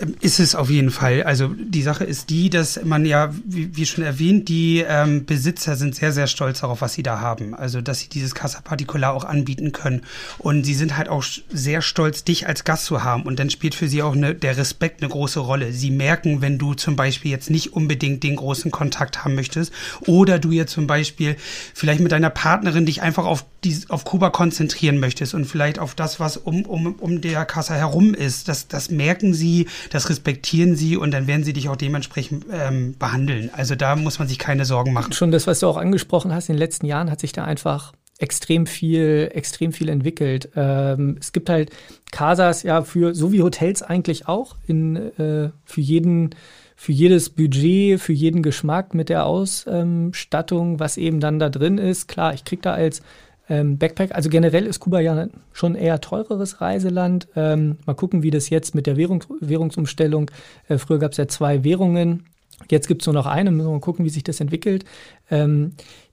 Ähm, 0.01 0.15
ist 0.21 0.41
es 0.41 0.55
auf 0.55 0.71
jeden 0.71 0.91
Fall. 0.91 1.23
Also 1.23 1.49
die 1.49 1.83
Sache 1.83 2.05
ist 2.05 2.31
die, 2.31 2.51
dass 2.51 2.81
man 2.85 3.05
ja, 3.05 3.35
wie, 3.45 3.77
wie 3.77 3.87
schon 3.87 4.05
erwähnt, 4.05 4.49
die 4.49 4.85
ähm, 4.87 5.25
Besitzer 5.25 5.77
sind 5.77 5.95
sehr, 5.95 6.13
sehr 6.13 6.27
stolz 6.27 6.61
darauf, 6.61 6.81
was 6.81 6.95
sie 6.95 7.03
da 7.03 7.21
haben. 7.21 7.55
Also 7.55 7.81
dass 7.81 8.01
sie 8.01 8.09
dieses 8.09 8.35
Casa 8.35 8.61
Particular 8.61 9.13
auch 9.13 9.25
anbieten 9.25 9.73
können. 9.73 10.03
Und 10.39 10.65
sie 10.65 10.75
sind 10.75 10.97
halt 10.97 11.09
auch 11.09 11.25
sehr 11.51 11.83
stolz, 11.83 12.25
dich 12.25 12.47
als 12.47 12.65
Gast 12.65 12.85
zu 12.87 13.03
haben. 13.05 13.23
Und 13.23 13.39
dann 13.39 13.51
spielt 13.51 13.75
für 13.75 13.89
sie 13.89 14.03
auch 14.03 14.15
eine, 14.15 14.35
der 14.35 14.57
Respekt 14.57 15.03
eine 15.03 15.11
große 15.11 15.41
Rolle. 15.41 15.73
Sie 15.73 15.91
merken, 15.91 16.43
wenn 16.43 16.59
du 16.59 16.75
zum 16.75 16.97
Beispiel 16.97 17.31
jetzt 17.31 17.51
nicht 17.51 17.73
unbedingt 17.73 18.23
den 18.23 18.37
großen 18.37 18.71
Kontakt 18.71 19.25
haben 19.25 19.35
möchtest 19.35 19.73
oder 20.07 20.39
du 20.39 20.51
jetzt 20.51 20.73
zum 20.73 20.87
Beispiel 20.87 21.37
vielleicht 21.75 22.01
mit 22.01 22.13
deiner 22.13 22.31
Partnerin 22.31 22.87
dich 22.87 23.03
einfach 23.03 23.25
auf, 23.25 23.45
die, 23.65 23.79
auf 23.89 24.05
Kuba 24.05 24.31
konzentrieren 24.31 24.99
möchtest 24.99 25.35
und 25.35 25.47
vielleicht 25.47 25.79
auf 25.79 25.95
das, 25.95 26.21
was 26.21 26.37
um, 26.37 26.63
um, 26.63 26.95
um 26.95 27.21
der 27.21 27.45
Casa 27.45 27.75
herum 27.75 28.15
ist. 28.15 28.49
Das, 28.49 28.69
das 28.69 28.91
merken 28.91 29.35
sie 29.35 29.56
das 29.91 30.11
respektieren 30.11 30.77
sie 30.77 30.97
und 30.97 31.13
dann 31.13 31.27
werden 31.27 31.45
sie 31.45 31.53
dich 31.53 31.69
auch 31.69 31.77
dementsprechend 31.77 32.45
ähm, 32.53 32.95
behandeln. 32.99 33.51
Also 33.53 33.75
da 33.75 33.97
muss 33.97 34.19
man 34.19 34.29
sich 34.29 34.39
keine 34.39 34.65
Sorgen 34.65 34.93
machen. 34.93 35.13
Schon 35.13 35.31
das, 35.31 35.47
was 35.47 35.61
du 35.61 35.67
auch 35.67 35.79
angesprochen 35.79 36.35
hast, 36.35 36.49
in 36.49 36.57
den 36.57 36.61
letzten 36.61 36.87
Jahren 36.87 37.11
hat 37.11 37.21
sich 37.21 37.33
da 37.33 37.45
einfach 37.45 37.93
extrem 38.19 38.67
viel, 38.67 39.31
extrem 39.33 39.73
viel 39.73 39.89
entwickelt. 39.89 40.51
Ähm, 40.57 41.17
es 41.21 41.33
gibt 41.33 41.49
halt 41.49 41.71
Casas 42.13 42.63
ja 42.63 42.83
für, 42.83 43.15
so 43.15 43.33
wie 43.33 43.43
Hotels 43.43 43.83
eigentlich 43.83 44.29
auch, 44.29 44.57
in, 44.67 44.97
äh, 44.97 45.51
für 45.65 45.81
jeden 45.81 46.35
für 46.79 46.93
jedes 46.93 47.31
Budget, 47.31 47.99
für 48.01 48.13
jeden 48.13 48.43
Geschmack 48.43 48.93
mit 48.93 49.09
der 49.09 49.25
Ausstattung, 49.25 50.79
was 50.79 50.99
eben 50.99 51.21
dann 51.21 51.39
da 51.39 51.49
drin 51.49 51.79
ist. 51.79 52.07
Klar, 52.07 52.35
ich 52.35 52.45
krieg 52.45 52.61
da 52.61 52.75
als 52.75 53.01
ähm, 53.49 53.79
Backpack, 53.79 54.15
also 54.15 54.29
generell 54.29 54.67
ist 54.67 54.81
Kuba 54.81 55.01
ja 55.01 55.29
schon 55.53 55.75
eher 55.75 56.01
teureres 56.01 56.61
Reiseland. 56.61 57.29
Ähm, 57.37 57.79
mal 57.87 57.95
gucken, 57.95 58.23
wie 58.23 58.31
das 58.31 58.51
jetzt 58.51 58.75
mit 58.75 58.87
der 58.87 58.97
Währung, 58.97 59.25
Währungsumstellung, 59.41 60.31
äh, 60.69 60.79
früher 60.79 60.99
gab 60.99 61.13
es 61.13 61.19
ja 61.19 61.29
zwei 61.29 61.63
Währungen, 61.63 62.25
jetzt 62.71 62.89
gibt 62.89 63.03
es 63.03 63.07
nur 63.07 63.15
noch 63.15 63.27
eine, 63.27 63.51
müssen 63.51 63.69
wir 63.69 63.73
mal 63.73 63.81
gucken, 63.81 64.05
wie 64.05 64.11
sich 64.11 64.25
das 64.25 64.41
entwickelt. 64.41 64.85
Ähm, 65.31 65.73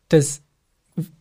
das 0.09 0.41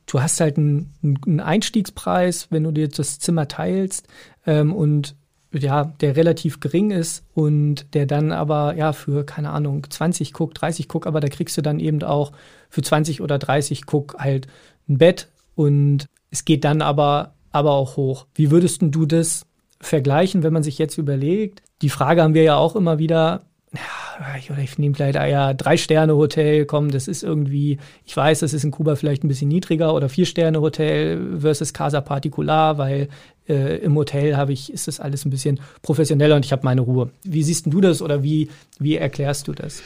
du 0.07 0.21
hast 0.21 0.40
halt 0.40 0.59
einen, 0.59 0.92
einen, 1.02 1.40
Einstiegspreis, 1.40 2.49
wenn 2.50 2.64
du 2.64 2.73
dir 2.73 2.88
das 2.88 3.19
Zimmer 3.19 3.49
teilst 3.49 4.07
ähm, 4.47 4.75
und 4.75 5.16
ja, 5.52 5.85
der 5.85 6.16
relativ 6.16 6.61
gering 6.61 6.90
ist 6.90 7.25
und 7.35 7.95
der 7.95 8.07
dann 8.07 8.33
aber 8.33 8.75
ja 8.75 8.92
für, 8.92 9.25
keine 9.25 9.50
Ahnung, 9.50 9.87
20 9.88 10.38
Cook, 10.38 10.54
30 10.54 10.92
Cook, 10.92 11.07
aber 11.07 11.21
da 11.21 11.28
kriegst 11.28 11.57
du 11.57 11.62
dann 11.62 11.78
eben 11.78 12.02
auch 12.02 12.33
für 12.71 12.83
20 12.83 13.21
oder 13.21 13.38
30 13.38 13.83
Cook 13.90 14.16
halt 14.19 14.47
ein 14.88 14.99
Bett 14.99 15.28
und 15.55 16.09
es 16.31 16.45
geht 16.45 16.65
dann 16.65 16.83
aber, 16.83 17.35
aber 17.51 17.73
auch 17.73 17.97
hoch. 17.97 18.27
Wie 18.35 18.51
würdest 18.51 18.83
du 18.83 19.07
das 19.07 19.47
vergleichen, 19.81 20.43
wenn 20.43 20.53
man 20.53 20.63
sich 20.63 20.79
jetzt 20.79 20.99
überlegt? 20.99 21.63
Die 21.83 21.91
Frage 21.91 22.23
haben 22.23 22.35
wir 22.35 22.43
ja 22.43 22.57
auch 22.57 22.77
immer 22.77 22.99
wieder, 22.99 23.43
ja, 23.75 24.59
ich 24.63 24.79
nehme 24.79 24.95
vielleicht 24.95 25.17
ja 25.17 25.55
Drei-Sterne-Hotel, 25.55 26.67
komm, 26.67 26.91
das 26.91 27.09
ist 27.09 27.23
irgendwie, 27.23 27.79
ich 28.05 28.17
weiß, 28.17 28.41
das 28.41 28.53
ist 28.53 28.65
in 28.65 28.71
Kuba 28.71 28.97
vielleicht 28.97 29.25
ein 29.25 29.29
bisschen 29.29 29.49
niedriger 29.49 29.95
oder 29.95 30.09
Vier-Sterne-Hotel 30.09 31.39
versus 31.41 31.73
Casa 31.73 32.01
Particular, 32.01 32.79
weil 32.79 33.09
äh, 33.49 33.79
im 33.79 33.97
Hotel 33.97 34.37
habe 34.37 34.53
ich, 34.53 34.73
ist 34.73 34.89
das 34.89 35.01
alles 35.01 35.25
ein 35.25 35.31
bisschen 35.31 35.61
professioneller 35.81 36.37
und 36.37 36.45
ich 36.45 36.53
habe 36.53 36.65
meine 36.65 36.83
Ruhe. 36.83 37.11
Wie 37.25 37.43
siehst 37.43 37.67
du 37.67 37.81
das 37.81 38.03
oder 38.03 38.23
wie, 38.23 38.51
wie 38.79 38.97
erklärst 38.97 39.49
du 39.49 39.53
das? 39.53 39.83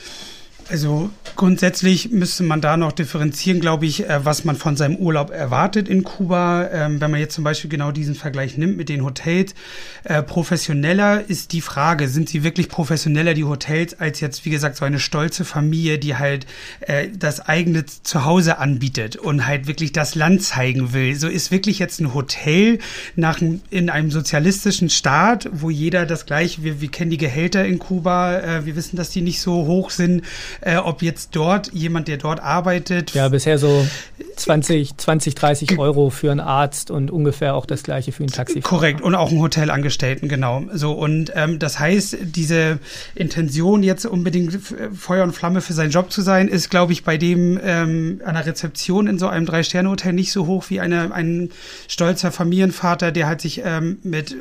Also 0.69 1.11
grundsätzlich 1.37 2.11
müsste 2.11 2.43
man 2.43 2.61
da 2.61 2.77
noch 2.77 2.91
differenzieren, 2.91 3.61
glaube 3.61 3.87
ich, 3.87 4.09
äh, 4.09 4.25
was 4.25 4.45
man 4.45 4.57
von 4.57 4.77
seinem 4.77 4.97
Urlaub 4.97 5.31
erwartet 5.31 5.89
in 5.89 6.03
Kuba. 6.03 6.69
Ähm, 6.73 7.01
wenn 7.01 7.13
man 7.13 7.21
jetzt 7.21 7.37
zum 7.37 7.45
Beispiel 7.45 7.71
genau 7.71 7.93
diesen 7.93 8.17
Vergleich 8.17 8.59
nimmt 8.59 8.77
mit 8.77 8.89
den 8.89 9.05
Hotels, 9.05 9.55
äh, 10.03 10.25
professioneller 10.25 11.23
ist 11.29 11.53
die 11.53 11.61
Frage, 11.61 12.09
sind 12.09 12.29
sie 12.29 12.43
wirklich 12.43 12.69
professioneller, 12.69 13.35
die 13.35 13.45
Hotels, 13.45 14.01
als 14.01 14.21
jetzt, 14.21 14.45
wie 14.45 14.51
gesagt, 14.51 14.77
so 14.77 14.85
eine 14.85 14.99
stolze 14.99 15.45
Familie, 15.45 16.01
die 16.01 16.17
halt 16.17 16.47
äh, 16.81 17.09
das 17.17 17.39
eigene 17.41 17.85
Zuhause 17.87 18.59
anbietet 18.59 19.15
und 19.15 19.47
halt 19.47 19.69
wirklich 19.69 19.93
das 19.93 20.17
Land 20.17 20.43
zeigen 20.43 20.93
will. 20.93 21.15
So 21.15 21.29
ist 21.29 21.53
wirklich 21.53 21.79
jetzt 21.79 22.01
ein 22.01 22.13
Hotel 22.13 22.81
nach, 23.15 23.41
in 23.71 23.89
einem 23.89 24.11
sozialistischen 24.11 24.91
Staat, 24.91 25.49
wo 25.53 25.71
jeder 25.71 26.07
das 26.07 26.27
gleiche, 26.27 26.65
wir, 26.65 26.81
wir 26.81 26.91
kennen 26.91 27.13
die 27.13 27.19
Gehälter 27.19 27.65
in 27.65 27.79
Kuba, 27.79 28.65
wir 28.65 28.77
wissen, 28.77 28.97
dass 28.97 29.11
die 29.11 29.21
nicht 29.21 29.41
so 29.41 29.67
hoch 29.67 29.91
sind 29.91 30.23
äh, 30.61 30.77
ob 30.77 31.03
jetzt 31.03 31.31
dort 31.35 31.73
jemand, 31.73 32.09
der 32.09 32.17
dort 32.17 32.41
arbeitet. 32.41 33.15
Ja, 33.15 33.29
bisher 33.29 33.59
so 33.59 33.87
20, 34.37 34.97
20, 34.97 35.35
30 35.35 35.79
Euro 35.79 36.11
für 36.11 36.31
einen 36.31 36.41
Arzt 36.41 36.91
und 36.91 37.11
ungefähr 37.11 37.55
auch 37.55 37.67
das 37.67 37.83
gleiche 37.83 38.13
für 38.13 38.23
einen 38.23 38.33
Taxi. 38.33 38.61
Korrekt, 38.61 39.01
und 39.01 39.15
auch 39.15 39.31
einen 39.31 39.41
Hotelangestellten, 39.41 40.29
genau. 40.29 40.63
So, 40.73 40.93
und 40.93 41.33
ähm, 41.35 41.59
das 41.59 41.79
heißt, 41.79 42.19
diese 42.23 42.79
Intention, 43.15 43.83
jetzt 43.83 44.07
unbedingt 44.07 44.59
Feuer 44.95 45.25
und 45.25 45.33
Flamme 45.33 45.61
für 45.61 45.73
seinen 45.73 45.91
Job 45.91 46.11
zu 46.13 46.23
sein, 46.23 46.49
ist, 46.49 46.71
glaube 46.71 46.93
ich, 46.93 47.05
bei 47.05 47.17
dem 47.17 47.59
ähm, 47.63 48.21
an 48.25 48.35
der 48.35 48.47
Rezeption 48.47 49.07
in 49.07 49.19
so 49.19 49.29
einem 49.29 49.47
Drei-Sterne-Hotel 49.47 50.13
nicht 50.13 50.33
so 50.33 50.47
hoch 50.47 50.67
wie 50.69 50.81
eine, 50.81 51.13
ein 51.13 51.51
stolzer 51.89 52.33
Familienvater, 52.33 53.13
der 53.13 53.27
halt 53.27 53.41
sich 53.41 53.63
ähm, 53.65 53.99
mit 54.03 54.37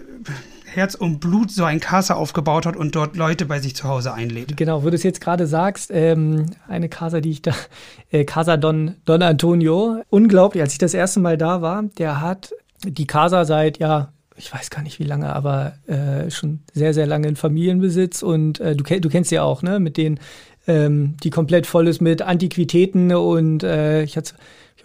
Herz 0.76 0.96
und 0.96 1.20
Blut 1.20 1.52
so 1.52 1.64
ein 1.64 1.80
Casa 1.80 2.16
aufgebaut 2.16 2.66
hat 2.66 2.76
und 2.76 2.96
dort 2.96 3.16
Leute 3.16 3.46
bei 3.46 3.60
sich 3.60 3.76
zu 3.76 3.88
Hause 3.88 4.14
einlädt. 4.14 4.58
Genau, 4.58 4.84
wo 4.84 4.90
du 4.90 4.96
es 4.96 5.04
jetzt 5.04 5.22
gerade 5.22 5.48
sagst, 5.48 5.92
ähm, 5.94 6.48
eine 6.68 6.90
Casa, 6.90 7.22
die 7.22 7.32
ich 7.32 7.42
da, 7.42 7.54
äh, 8.12 8.26
Casa 8.26 8.58
Don, 8.58 8.96
Don 9.06 9.22
Antonio, 9.22 10.02
unglaublich, 10.10 10.62
als 10.62 10.74
ich 10.74 10.80
das 10.80 10.94
erste 10.94 11.20
Mal 11.20 11.38
da 11.38 11.62
war, 11.62 11.84
der 11.98 12.22
hat 12.22 12.54
die 12.84 13.08
Casa 13.08 13.46
seit, 13.46 13.80
ja, 13.80 14.10
ich 14.38 14.54
weiß 14.54 14.70
gar 14.70 14.82
nicht 14.82 15.00
wie 15.00 15.06
lange, 15.06 15.34
aber 15.34 15.74
äh, 15.88 16.30
schon 16.30 16.60
sehr, 16.74 16.94
sehr 16.94 17.08
lange 17.08 17.28
in 17.28 17.36
Familienbesitz 17.36 18.22
und 18.22 18.60
äh, 18.60 18.76
du, 18.76 18.84
du 18.84 19.10
kennst 19.10 19.30
sie 19.30 19.40
auch, 19.40 19.62
ne, 19.62 19.80
mit 19.80 19.98
denen, 19.98 20.20
ähm, 20.68 21.16
die 21.24 21.30
komplett 21.30 21.68
voll 21.68 21.88
ist 21.88 22.02
mit 22.02 22.22
Antiquitäten 22.22 23.14
und 23.14 23.64
äh, 23.64 24.04
ich 24.04 24.18
hatte 24.18 24.34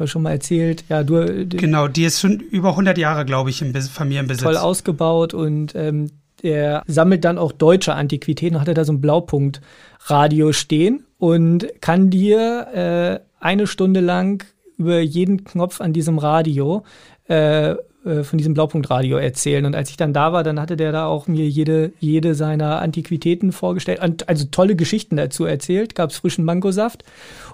habe 0.00 0.08
schon 0.08 0.22
mal 0.22 0.32
erzählt. 0.32 0.84
Ja, 0.88 1.02
du. 1.02 1.46
Genau, 1.46 1.88
die 1.88 2.04
ist 2.04 2.20
schon 2.20 2.40
über 2.40 2.70
100 2.70 2.98
Jahre, 2.98 3.24
glaube 3.24 3.50
ich, 3.50 3.62
im 3.62 3.74
Familienbesitz. 3.74 4.42
Toll 4.42 4.56
ausgebaut 4.56 5.34
und 5.34 5.74
ähm, 5.74 6.10
der 6.42 6.82
sammelt 6.86 7.24
dann 7.24 7.38
auch 7.38 7.52
deutsche 7.52 7.94
Antiquitäten, 7.94 8.60
hat 8.60 8.68
er 8.68 8.74
da 8.74 8.84
so 8.84 8.92
ein 8.92 9.00
Blaupunkt-Radio 9.00 10.52
stehen 10.52 11.04
und 11.18 11.66
kann 11.80 12.10
dir 12.10 13.20
äh, 13.40 13.44
eine 13.44 13.66
Stunde 13.66 14.00
lang 14.00 14.44
über 14.78 15.00
jeden 15.00 15.44
Knopf 15.44 15.80
an 15.80 15.92
diesem 15.92 16.18
Radio 16.18 16.84
äh, 17.28 17.74
äh, 18.04 18.24
von 18.24 18.38
diesem 18.38 18.54
Blaupunktradio 18.54 19.18
erzählen. 19.18 19.66
Und 19.66 19.74
als 19.74 19.90
ich 19.90 19.98
dann 19.98 20.14
da 20.14 20.32
war, 20.32 20.42
dann 20.42 20.58
hatte 20.58 20.78
der 20.78 20.90
da 20.90 21.04
auch 21.04 21.26
mir 21.26 21.46
jede, 21.46 21.92
jede 21.98 22.34
seiner 22.34 22.80
Antiquitäten 22.80 23.52
vorgestellt, 23.52 24.00
also 24.26 24.46
tolle 24.50 24.74
Geschichten 24.74 25.16
dazu 25.16 25.44
erzählt, 25.44 25.94
gab 25.94 26.08
es 26.08 26.16
frischen 26.16 26.46
Mangosaft 26.46 27.04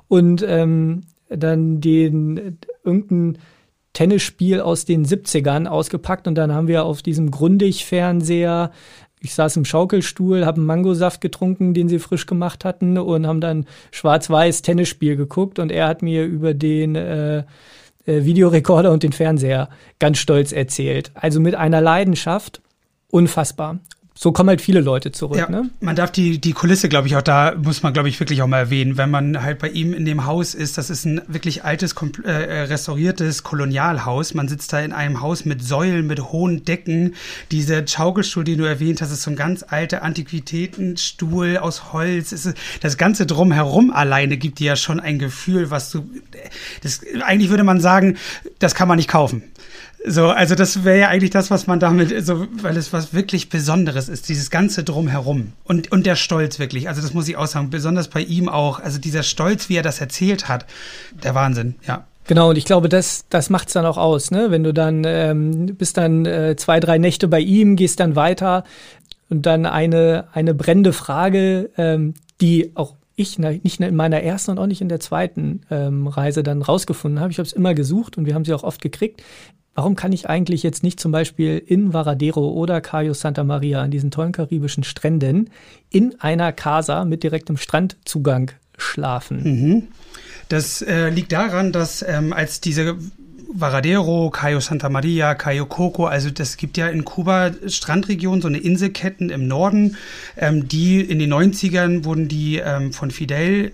und 0.06 0.44
ähm, 0.46 1.02
dann 1.28 1.80
den 1.80 2.59
irgendein 2.85 3.38
Tennisspiel 3.92 4.61
aus 4.61 4.85
den 4.85 5.06
70ern 5.06 5.66
ausgepackt 5.66 6.28
und 6.28 6.35
dann 6.35 6.52
haben 6.52 6.68
wir 6.68 6.85
auf 6.85 7.02
diesem 7.02 7.30
Grundig-Fernseher 7.30 8.71
ich 9.21 9.35
saß 9.35 9.56
im 9.56 9.64
Schaukelstuhl, 9.64 10.47
habe 10.47 10.59
einen 10.59 10.66
Mangosaft 10.66 11.21
getrunken, 11.21 11.75
den 11.75 11.88
sie 11.88 11.99
frisch 11.99 12.26
gemacht 12.26 12.64
hatten 12.64 12.99
und 12.99 13.26
haben 13.26 13.40
dann 13.40 13.66
schwarz-weiß 13.90 14.62
Tennisspiel 14.62 15.16
geguckt 15.16 15.59
und 15.59 15.73
er 15.73 15.88
hat 15.88 16.02
mir 16.02 16.25
über 16.25 16.54
den 16.54 16.95
äh, 16.95 17.38
äh, 17.38 17.45
Videorekorder 18.04 18.92
und 18.92 19.02
den 19.02 19.12
Fernseher 19.12 19.68
ganz 19.99 20.18
stolz 20.18 20.52
erzählt. 20.52 21.11
Also 21.14 21.40
mit 21.40 21.54
einer 21.54 21.80
Leidenschaft. 21.80 22.62
Unfassbar 23.09 23.78
so 24.18 24.32
kommen 24.32 24.49
halt 24.49 24.62
viele 24.62 24.80
Leute 24.80 25.12
zurück. 25.12 25.37
Ja, 25.37 25.50
ne? 25.50 25.68
Man 25.80 25.94
darf 25.94 26.11
die, 26.11 26.38
die 26.38 26.52
Kulisse, 26.52 26.88
glaube 26.88 27.06
ich, 27.06 27.16
auch 27.16 27.23
da 27.23 27.54
muss 27.54 27.82
man, 27.82 27.92
glaube 27.92 28.08
ich, 28.08 28.18
wirklich 28.18 28.40
auch 28.40 28.46
mal 28.46 28.61
erwähnen. 28.61 28.96
Wenn 28.96 29.11
man 29.11 29.42
halt 29.42 29.58
bei 29.58 29.68
ihm 29.68 29.92
in 29.92 30.06
dem 30.06 30.25
Haus 30.25 30.54
ist, 30.54 30.78
das 30.78 30.88
ist 30.88 31.04
ein 31.04 31.20
wirklich 31.28 31.64
altes, 31.64 31.94
äh, 32.25 32.30
restauriertes 32.30 33.42
Kolonialhaus. 33.42 34.32
Man 34.32 34.49
sitzt 34.49 34.73
da 34.73 34.80
in 34.80 34.92
einem 34.92 35.20
Haus 35.20 35.44
mit 35.44 35.62
Säulen, 35.62 36.06
mit 36.06 36.32
hohen 36.32 36.64
Decken. 36.64 37.14
Dieser 37.50 37.87
Schaukelstuhl, 37.87 38.44
den 38.44 38.56
du 38.56 38.64
erwähnt 38.64 39.02
hast, 39.02 39.12
ist 39.12 39.23
so 39.23 39.30
ein 39.30 39.37
ganz 39.37 39.62
alter 39.68 40.02
Antiquitätenstuhl 40.02 41.58
aus 41.58 41.92
Holz. 41.92 42.32
Ist, 42.32 42.54
das 42.80 42.96
Ganze 42.96 43.26
drumherum 43.26 43.90
alleine 43.90 44.38
gibt 44.38 44.61
dir 44.61 44.68
ja 44.68 44.76
schon 44.76 44.99
ein 44.99 45.18
Gefühl, 45.18 45.70
was 45.70 45.90
du, 45.90 46.08
das, 46.82 47.02
eigentlich 47.23 47.50
würde 47.50 47.64
man 47.64 47.82
sagen, 47.82 48.16
das 48.61 48.75
kann 48.75 48.88
man 48.88 48.96
nicht 48.96 49.11
kaufen. 49.11 49.42
So, 50.08 50.28
also 50.28 50.54
das 50.54 50.84
wäre 50.84 51.00
ja 51.00 51.08
eigentlich 51.08 51.30
das, 51.30 51.50
was 51.50 51.66
man 51.66 51.80
damit, 51.80 52.25
so, 52.25 52.46
weil 52.62 52.76
es 52.76 52.92
was 52.92 53.12
wirklich 53.12 53.48
Besonderes 53.48 54.08
ist, 54.08 54.28
dieses 54.28 54.50
ganze 54.50 54.84
Drumherum. 54.84 55.52
Und, 55.64 55.90
und 55.90 56.06
der 56.06 56.14
Stolz 56.14 56.60
wirklich, 56.60 56.88
also 56.88 57.02
das 57.02 57.12
muss 57.12 57.26
ich 57.28 57.36
auch 57.36 57.48
sagen, 57.48 57.70
besonders 57.70 58.06
bei 58.06 58.20
ihm 58.20 58.48
auch, 58.48 58.78
also 58.78 59.00
dieser 59.00 59.25
Stolz, 59.25 59.68
wie 59.68 59.75
er 59.75 59.82
das 59.82 60.00
erzählt 60.00 60.48
hat, 60.48 60.64
der 61.25 61.34
Wahnsinn, 61.34 61.75
ja. 61.88 62.04
Genau, 62.28 62.50
und 62.50 62.56
ich 62.56 62.64
glaube, 62.64 62.88
das, 62.88 63.25
das 63.30 63.50
macht's 63.50 63.72
dann 63.72 63.84
auch 63.84 63.96
aus, 63.96 64.30
ne? 64.30 64.52
Wenn 64.52 64.62
du 64.62 64.72
dann 64.72 65.02
ähm, 65.04 65.75
bist 65.76 65.96
dann 65.96 66.25
äh, 66.25 66.54
zwei, 66.56 66.78
drei 66.78 66.98
Nächte 66.98 67.26
bei 67.26 67.40
ihm, 67.40 67.75
gehst 67.75 67.98
dann 67.98 68.14
weiter 68.14 68.62
und 69.28 69.44
dann 69.44 69.66
eine, 69.66 70.28
eine 70.32 70.54
brennende 70.54 70.92
Frage, 70.92 71.70
ähm, 71.76 72.14
die 72.40 72.70
auch 72.76 72.94
ich 73.16 73.38
nicht 73.38 73.80
in 73.80 73.96
meiner 73.96 74.22
ersten 74.22 74.52
und 74.52 74.58
auch 74.58 74.66
nicht 74.66 74.82
in 74.82 74.88
der 74.88 75.00
zweiten 75.00 75.62
ähm, 75.70 76.06
Reise 76.06 76.42
dann 76.42 76.62
rausgefunden 76.62 77.20
habe. 77.20 77.32
Ich 77.32 77.38
habe 77.38 77.46
es 77.46 77.52
immer 77.52 77.75
gesucht 77.75 78.18
und 78.18 78.26
wir 78.26 78.34
haben 78.34 78.44
sie 78.44 78.52
auch 78.52 78.62
oft 78.62 78.82
gekriegt. 78.82 79.22
Warum 79.76 79.95
kann 79.95 80.11
ich 80.12 80.26
eigentlich 80.26 80.62
jetzt 80.62 80.83
nicht 80.83 80.99
zum 80.99 81.12
Beispiel 81.12 81.62
in 81.64 81.92
Varadero 81.92 82.49
oder 82.49 82.80
Cayo 82.80 83.12
Santa 83.12 83.45
Maria 83.45 83.83
an 83.83 83.90
diesen 83.90 84.11
tollen 84.11 84.33
karibischen 84.33 84.85
Stränden 84.85 85.50
in 85.90 86.18
einer 86.18 86.50
Casa 86.52 87.04
mit 87.04 87.23
direktem 87.23 87.59
Strandzugang 87.59 88.52
schlafen? 88.78 89.42
Mhm. 89.45 89.83
Das 90.49 90.80
äh, 90.80 91.11
liegt 91.11 91.30
daran, 91.33 91.73
dass 91.73 92.00
ähm, 92.00 92.33
als 92.33 92.62
diese 92.62 92.97
Varadero, 93.52 94.30
Cayo 94.30 94.61
Santa 94.61 94.88
Maria, 94.88 95.35
Cayo 95.35 95.66
Coco, 95.66 96.06
also 96.06 96.30
das 96.30 96.56
gibt 96.56 96.78
ja 96.78 96.88
in 96.88 97.04
Kuba 97.04 97.50
Strandregionen, 97.66 98.40
so 98.40 98.49
eine 98.49 98.59
Inselketten 98.59 99.28
im 99.28 99.47
Norden, 99.47 99.97
ähm, 100.38 100.68
die 100.68 101.02
in 101.02 101.18
den 101.18 101.35
90ern 101.35 102.04
wurden 102.04 102.28
die 102.28 102.56
ähm, 102.64 102.95
von 102.95 103.11
Fidel 103.11 103.73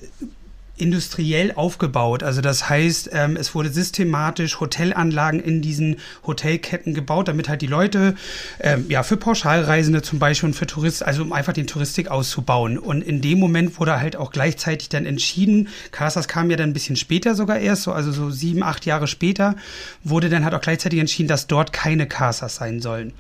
industriell 0.82 1.52
aufgebaut. 1.54 2.22
Also 2.22 2.40
das 2.40 2.68
heißt, 2.68 3.10
ähm, 3.12 3.36
es 3.36 3.54
wurde 3.54 3.70
systematisch 3.70 4.58
Hotelanlagen 4.58 5.40
in 5.40 5.62
diesen 5.62 5.96
Hotelketten 6.26 6.92
gebaut, 6.92 7.28
damit 7.28 7.48
halt 7.48 7.62
die 7.62 7.68
Leute, 7.68 8.16
ähm, 8.60 8.86
ja, 8.88 9.04
für 9.04 9.16
Pauschalreisende 9.16 10.02
zum 10.02 10.18
Beispiel 10.18 10.48
und 10.48 10.54
für 10.54 10.66
Touristen, 10.66 11.04
also 11.04 11.22
um 11.22 11.32
einfach 11.32 11.52
den 11.52 11.68
Touristik 11.68 12.10
auszubauen. 12.10 12.78
Und 12.78 13.02
in 13.02 13.20
dem 13.20 13.38
Moment 13.38 13.78
wurde 13.78 14.00
halt 14.00 14.16
auch 14.16 14.32
gleichzeitig 14.32 14.88
dann 14.88 15.06
entschieden, 15.06 15.68
Casas 15.92 16.26
kam 16.26 16.50
ja 16.50 16.56
dann 16.56 16.70
ein 16.70 16.72
bisschen 16.72 16.96
später 16.96 17.36
sogar 17.36 17.58
erst, 17.58 17.84
so, 17.84 17.92
also 17.92 18.10
so 18.10 18.30
sieben, 18.30 18.64
acht 18.64 18.84
Jahre 18.84 19.06
später, 19.06 19.54
wurde 20.02 20.28
dann 20.28 20.44
halt 20.44 20.54
auch 20.54 20.60
gleichzeitig 20.60 20.98
entschieden, 20.98 21.28
dass 21.28 21.46
dort 21.46 21.72
keine 21.72 22.08
Casas 22.08 22.56
sein 22.56 22.80
sollen. 22.80 23.12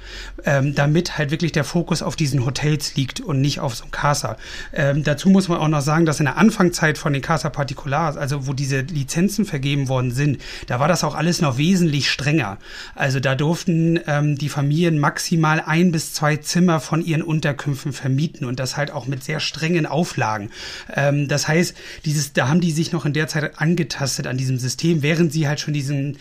Ähm, 0.44 0.74
damit 0.74 1.16
halt 1.16 1.30
wirklich 1.30 1.52
der 1.52 1.64
Fokus 1.64 2.02
auf 2.02 2.16
diesen 2.16 2.44
Hotels 2.44 2.96
liegt 2.96 3.20
und 3.20 3.40
nicht 3.40 3.60
auf 3.60 3.76
so 3.76 3.84
einem 3.84 3.92
Casa. 3.92 4.36
Ähm, 4.72 5.04
dazu 5.04 5.28
muss 5.28 5.48
man 5.48 5.58
auch 5.58 5.68
noch 5.68 5.80
sagen, 5.80 6.06
dass 6.06 6.18
in 6.18 6.26
der 6.26 6.36
Anfangszeit 6.36 6.98
von 6.98 7.12
den 7.12 7.22
Casa 7.22 7.50
Particulars, 7.52 8.16
also 8.16 8.46
wo 8.46 8.52
diese 8.52 8.80
Lizenzen 8.80 9.44
vergeben 9.44 9.88
worden 9.88 10.10
sind, 10.10 10.38
da 10.66 10.80
war 10.80 10.88
das 10.88 11.04
auch 11.04 11.14
alles 11.14 11.40
noch 11.40 11.58
wesentlich 11.58 12.10
strenger. 12.10 12.58
Also 12.94 13.20
da 13.20 13.34
durften 13.34 14.00
ähm, 14.06 14.36
die 14.36 14.48
Familien 14.48 14.98
maximal 14.98 15.62
ein 15.64 15.92
bis 15.92 16.12
zwei 16.14 16.36
Zimmer 16.36 16.80
von 16.80 17.04
ihren 17.04 17.22
Unterkünften 17.22 17.92
vermieten 17.92 18.46
und 18.46 18.58
das 18.58 18.76
halt 18.76 18.90
auch 18.90 19.06
mit 19.06 19.22
sehr 19.22 19.40
strengen 19.40 19.86
Auflagen. 19.86 20.50
Ähm, 20.94 21.28
das 21.28 21.48
heißt, 21.48 21.76
dieses, 22.04 22.32
da 22.32 22.48
haben 22.48 22.60
die 22.60 22.72
sich 22.72 22.92
noch 22.92 23.04
in 23.04 23.12
der 23.12 23.28
Zeit 23.28 23.60
angetastet 23.60 24.26
an 24.26 24.36
diesem 24.36 24.58
System, 24.58 25.02
während 25.02 25.32
sie 25.32 25.48
halt 25.48 25.60
schon 25.60 25.74
diesen 25.74 26.18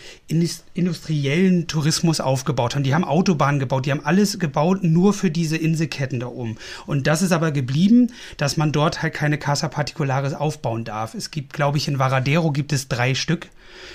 industriellen 0.74 1.66
Tourismus 1.66 2.20
aufgebaut 2.20 2.74
haben. 2.74 2.82
Die 2.82 2.94
haben 2.94 3.04
Autobahnen 3.04 3.60
gebaut, 3.60 3.86
die 3.86 3.90
haben 3.90 4.04
alles 4.04 4.38
gebaut 4.38 4.82
nur 4.82 5.12
für 5.12 5.30
diese 5.30 5.56
Inselketten 5.56 6.20
da 6.20 6.26
oben. 6.26 6.56
Und 6.86 7.06
das 7.06 7.22
ist 7.22 7.32
aber 7.32 7.52
geblieben, 7.52 8.12
dass 8.36 8.56
man 8.56 8.72
dort 8.72 9.02
halt 9.02 9.14
keine 9.14 9.38
Casa 9.38 9.68
Particulares 9.68 10.34
aufbauen 10.34 10.84
darf. 10.84 11.11
Es 11.14 11.30
gibt, 11.30 11.52
glaube 11.52 11.78
ich, 11.78 11.88
in 11.88 11.98
Varadero 11.98 12.50
gibt 12.50 12.72
es 12.72 12.88
drei 12.88 13.14
Stück, 13.14 13.48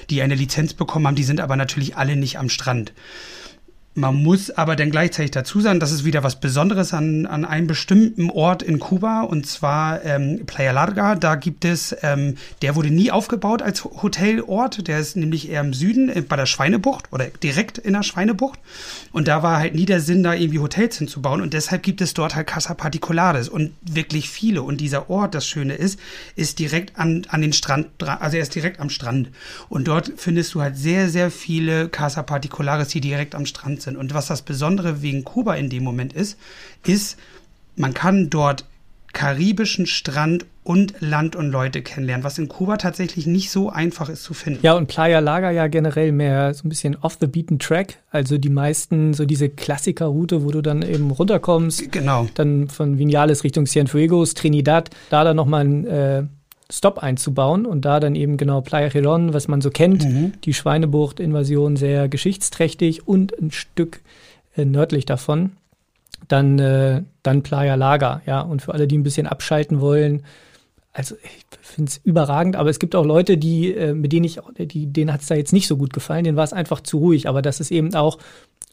die 0.10 0.22
eine 0.22 0.36
Lizenz 0.36 0.74
bekommen 0.74 1.08
haben, 1.08 1.16
die 1.16 1.24
sind 1.24 1.40
aber 1.40 1.56
natürlich 1.56 1.98
alle 1.98 2.16
nicht 2.16 2.38
am 2.38 2.50
Strand. 2.50 2.94
Man 3.98 4.22
muss 4.22 4.52
aber 4.52 4.76
dann 4.76 4.92
gleichzeitig 4.92 5.32
dazu 5.32 5.60
sagen, 5.60 5.80
das 5.80 5.92
ist 5.92 6.06
wieder 6.06 6.22
was 6.22 6.40
Besonderes 6.40 6.94
an, 6.94 7.26
an 7.26 7.46
einem 7.46 7.66
bestimmten 7.66 8.30
Ort 8.30 8.62
in 8.62 8.78
Kuba 8.78 9.22
und 9.22 9.48
zwar 9.48 10.06
ähm, 10.06 10.46
Playa 10.46 10.72
Larga. 10.72 11.16
Da 11.16 11.34
gibt 11.34 11.66
es, 11.66 11.96
ähm, 12.04 12.36
der 12.62 12.76
wurde 12.76 12.92
nie 12.92 13.10
aufgebaut 13.10 13.64
als 13.64 13.86
Hotelort, 13.86 14.88
der 14.88 15.00
ist 15.00 15.16
nämlich 15.16 15.50
eher 15.50 15.62
im 15.62 15.74
Süden 15.74 16.10
äh, 16.10 16.22
bei 16.22 16.36
der 16.36 16.46
Schweinebucht 16.46 17.12
oder 17.12 17.26
direkt 17.42 17.80
in 17.80 17.94
der 17.94 18.04
Schweinebucht. 18.04 18.60
Und 19.14 19.28
da 19.28 19.42
war 19.42 19.58
halt 19.58 19.74
nie 19.74 19.88
der 19.88 20.00
Sinn, 20.00 20.22
da 20.22 20.36
irgendwie 20.36 20.60
Hotels 20.60 21.00
hinzubauen 21.00 21.42
und 21.42 21.56
deshalb 21.56 21.82
gibt 21.82 22.00
es 22.00 22.14
dort 22.14 22.36
halt 22.36 22.46
Casa 22.46 22.76
Particulares 22.76 23.50
und 23.50 23.72
wirklich 23.82 24.30
viele. 24.30 24.62
Und 24.62 24.80
dieser 24.80 25.10
Ort, 25.10 25.34
das 25.34 25.48
Schöne 25.48 25.74
ist, 25.74 26.00
ist 26.36 26.60
direkt 26.60 27.00
an, 27.00 27.26
an 27.30 27.42
den 27.42 27.52
Strand, 27.52 27.88
also 28.04 28.38
er 28.38 28.44
ist 28.44 28.54
direkt 28.54 28.80
am 28.80 28.92
Strand. 28.92 29.32
Und 29.70 29.88
dort 29.88 30.14
findest 30.18 30.54
du 30.54 30.62
halt 30.62 30.78
sehr, 30.78 31.10
sehr 31.10 31.32
viele 31.32 31.90
Casa 31.90 32.22
Particulares, 32.22 32.90
die 32.90 33.02
direkt 33.02 33.34
am 33.34 33.48
Strand 33.48 33.82
sind 33.82 33.87
sind. 33.88 33.98
Und 33.98 34.14
was 34.14 34.28
das 34.28 34.42
Besondere 34.42 35.02
wegen 35.02 35.24
Kuba 35.24 35.56
in 35.56 35.70
dem 35.70 35.84
Moment 35.84 36.14
ist, 36.14 36.38
ist, 36.86 37.18
man 37.76 37.94
kann 37.94 38.30
dort 38.30 38.66
karibischen 39.14 39.86
Strand 39.88 40.46
und 40.64 40.96
Land 41.00 41.36
und 41.36 41.50
Leute 41.50 41.82
kennenlernen, 41.82 42.24
was 42.24 42.38
in 42.38 42.50
Kuba 42.50 42.78
tatsächlich 42.78 43.26
nicht 43.26 43.50
so 43.50 43.70
einfach 43.70 44.10
ist 44.10 44.24
zu 44.24 44.34
finden. 44.34 44.60
Ja, 44.64 44.74
und 44.74 44.88
Playa 44.88 45.20
Lager 45.20 45.50
ja 45.50 45.68
generell 45.68 46.12
mehr 46.12 46.54
so 46.54 46.68
ein 46.68 46.70
bisschen 46.70 46.98
off 46.98 47.18
the 47.20 47.26
beaten 47.26 47.58
track. 47.58 48.00
Also 48.12 48.38
die 48.38 48.50
meisten, 48.50 49.14
so 49.14 49.26
diese 49.26 49.50
Klassikerroute, 49.50 50.44
wo 50.44 50.52
du 50.52 50.62
dann 50.62 50.82
eben 50.82 51.10
runterkommst. 51.10 51.92
Genau. 51.92 52.28
Dann 52.34 52.68
von 52.68 53.00
Vinales 53.00 53.44
Richtung 53.44 53.66
Cienfuegos, 53.66 54.34
Trinidad, 54.34 54.90
da 55.10 55.24
dann 55.24 55.38
nochmal 55.38 55.66
ein 55.66 55.88
äh, 55.88 56.24
Stop 56.72 56.98
einzubauen 57.00 57.66
und 57.66 57.86
da 57.86 58.00
dann 58.00 58.16
eben 58.16 58.36
genau 58.38 58.62
Playa 58.62 58.90
Girón, 58.90 59.34
was 59.34 59.48
man 59.48 59.62
so 59.62 59.70
kennt, 59.70 60.06
mhm. 60.06 60.34
die 60.44 60.54
Schweinebucht-Invasion 60.54 61.78
sehr 61.78 62.10
geschichtsträchtig 62.10 63.08
und 63.08 63.38
ein 63.40 63.52
Stück 63.52 64.02
äh, 64.56 64.66
nördlich 64.66 65.06
davon. 65.06 65.54
Dann, 66.28 66.60
äh, 66.60 67.04
dann 67.24 67.44
Playa 67.44 67.76
Laga, 67.76 68.22
ja. 68.26 68.42
Und 68.42 68.62
für 68.62 68.74
alle, 68.74 68.88
die 68.88 68.98
ein 68.98 69.04
bisschen 69.04 69.28
abschalten 69.28 69.80
wollen, 69.80 70.24
also 70.98 71.16
ich 71.24 71.46
finde 71.62 71.90
es 71.90 72.02
überragend, 72.04 72.56
aber 72.56 72.72
es 72.72 72.80
gibt 72.80 72.96
auch 72.96 73.06
Leute, 73.06 73.38
die, 73.38 73.72
äh, 73.72 73.94
mit 73.94 74.12
denen 74.12 74.26
ich, 74.26 74.40
die, 74.58 74.88
denen 74.88 75.14
hat 75.14 75.22
es 75.22 75.28
da 75.28 75.36
jetzt 75.36 75.54
nicht 75.54 75.68
so 75.68 75.78
gut 75.78 75.94
gefallen, 75.94 76.24
denen 76.24 76.38
war 76.38 76.44
es 76.44 76.54
einfach 76.54 76.82
zu 76.82 76.98
ruhig. 76.98 77.30
Aber 77.30 77.44
das 77.44 77.60
ist 77.60 77.70
eben 77.70 77.94
auch 77.94 78.18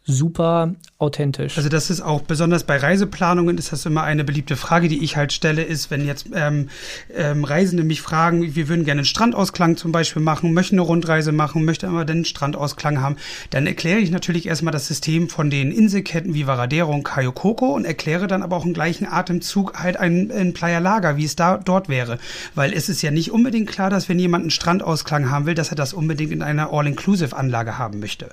super 0.06 0.74
authentisch. 0.98 1.56
Also 1.56 1.68
das 1.68 1.88
ist 1.88 2.02
auch 2.02 2.22
besonders 2.22 2.64
bei 2.64 2.76
Reiseplanungen 2.76 3.58
ist 3.58 3.72
das 3.72 3.86
immer 3.86 4.02
eine 4.02 4.22
beliebte 4.22 4.56
Frage, 4.56 4.88
die 4.88 5.02
ich 5.02 5.16
halt 5.16 5.32
stelle, 5.32 5.62
ist, 5.62 5.90
wenn 5.90 6.06
jetzt 6.06 6.26
ähm, 6.34 6.68
ähm, 7.14 7.44
Reisende 7.44 7.84
mich 7.84 8.02
fragen, 8.02 8.54
wir 8.54 8.68
würden 8.68 8.84
gerne 8.84 9.00
einen 9.00 9.06
Strandausklang 9.06 9.76
zum 9.76 9.92
Beispiel 9.92 10.22
machen, 10.22 10.52
möchten 10.52 10.76
eine 10.76 10.82
Rundreise 10.82 11.32
machen, 11.32 11.64
möchten 11.64 11.86
aber 11.86 12.04
den 12.04 12.24
Strandausklang 12.24 13.00
haben, 13.00 13.16
dann 13.50 13.66
erkläre 13.66 13.98
ich 13.98 14.10
natürlich 14.10 14.46
erstmal 14.46 14.72
das 14.72 14.86
System 14.86 15.28
von 15.28 15.48
den 15.48 15.72
Inselketten 15.72 16.34
wie 16.34 16.46
Varadero 16.46 16.92
und 16.92 17.04
Cayo 17.04 17.32
Coco 17.32 17.74
und 17.74 17.86
erkläre 17.86 18.26
dann 18.26 18.42
aber 18.42 18.56
auch 18.56 18.66
im 18.66 18.74
gleichen 18.74 19.06
Atemzug 19.06 19.74
halt 19.74 19.96
ein, 19.96 20.30
ein 20.30 20.52
Playa 20.52 20.80
Lager, 20.80 21.16
wie 21.16 21.24
es 21.24 21.34
da 21.34 21.56
dort 21.56 21.88
wäre, 21.88 22.18
weil 22.54 22.74
es 22.74 22.90
ist 22.90 23.00
ja 23.00 23.10
nicht 23.10 23.30
unbedingt 23.30 23.70
klar, 23.70 23.88
dass 23.88 24.08
wenn 24.10 24.18
jemand 24.18 24.42
einen 24.42 24.50
Strandausklang 24.50 25.30
haben 25.30 25.46
will, 25.46 25.54
dass 25.54 25.70
er 25.70 25.76
das 25.76 25.94
unbedingt 25.94 26.32
in 26.32 26.42
einer 26.42 26.72
All-Inclusive-Anlage 26.72 27.78
haben 27.78 28.00
möchte. 28.00 28.28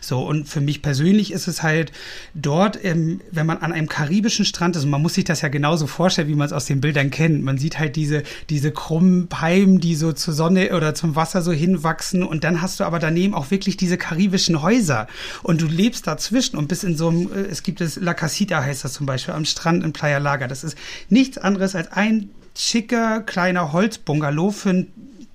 So 0.00 0.20
und 0.22 0.48
für 0.48 0.60
mich 0.60 0.82
persönlich 0.82 1.13
persönlich 1.14 1.32
ist 1.32 1.46
es 1.46 1.62
halt 1.62 1.92
dort, 2.34 2.84
ähm, 2.84 3.20
wenn 3.30 3.46
man 3.46 3.58
an 3.58 3.72
einem 3.72 3.88
karibischen 3.88 4.44
Strand 4.44 4.74
ist, 4.74 4.84
und 4.84 4.90
man 4.90 5.00
muss 5.02 5.14
sich 5.14 5.24
das 5.24 5.42
ja 5.42 5.48
genauso 5.48 5.86
vorstellen, 5.86 6.28
wie 6.28 6.34
man 6.34 6.46
es 6.46 6.52
aus 6.52 6.66
den 6.66 6.80
Bildern 6.80 7.10
kennt. 7.10 7.44
Man 7.44 7.56
sieht 7.56 7.78
halt 7.78 7.94
diese, 7.94 8.24
diese 8.50 8.72
krummen 8.72 9.28
Palmen, 9.28 9.78
die 9.78 9.94
so 9.94 10.12
zur 10.12 10.34
Sonne 10.34 10.74
oder 10.74 10.94
zum 10.94 11.14
Wasser 11.14 11.42
so 11.42 11.52
hinwachsen. 11.52 12.24
Und 12.24 12.42
dann 12.42 12.60
hast 12.60 12.80
du 12.80 12.84
aber 12.84 12.98
daneben 12.98 13.34
auch 13.34 13.50
wirklich 13.52 13.76
diese 13.76 13.96
karibischen 13.96 14.60
Häuser. 14.60 15.06
Und 15.42 15.62
du 15.62 15.66
lebst 15.66 16.06
dazwischen 16.06 16.56
und 16.56 16.66
bist 16.66 16.82
in 16.82 16.96
so 16.96 17.08
einem, 17.08 17.32
äh, 17.32 17.46
es 17.50 17.62
gibt 17.62 17.80
es 17.80 17.96
La 17.96 18.14
Casita 18.14 18.62
heißt 18.62 18.84
das 18.84 18.94
zum 18.94 19.06
Beispiel, 19.06 19.34
am 19.34 19.44
Strand 19.44 19.84
in 19.84 19.92
Playa 19.92 20.18
Laga. 20.18 20.48
Das 20.48 20.64
ist 20.64 20.76
nichts 21.10 21.38
anderes 21.38 21.76
als 21.76 21.92
ein 21.92 22.30
schicker 22.56 23.20
kleiner 23.20 23.72
Holzbungalow 23.72 24.50
für 24.50 24.70
ein 24.70 24.86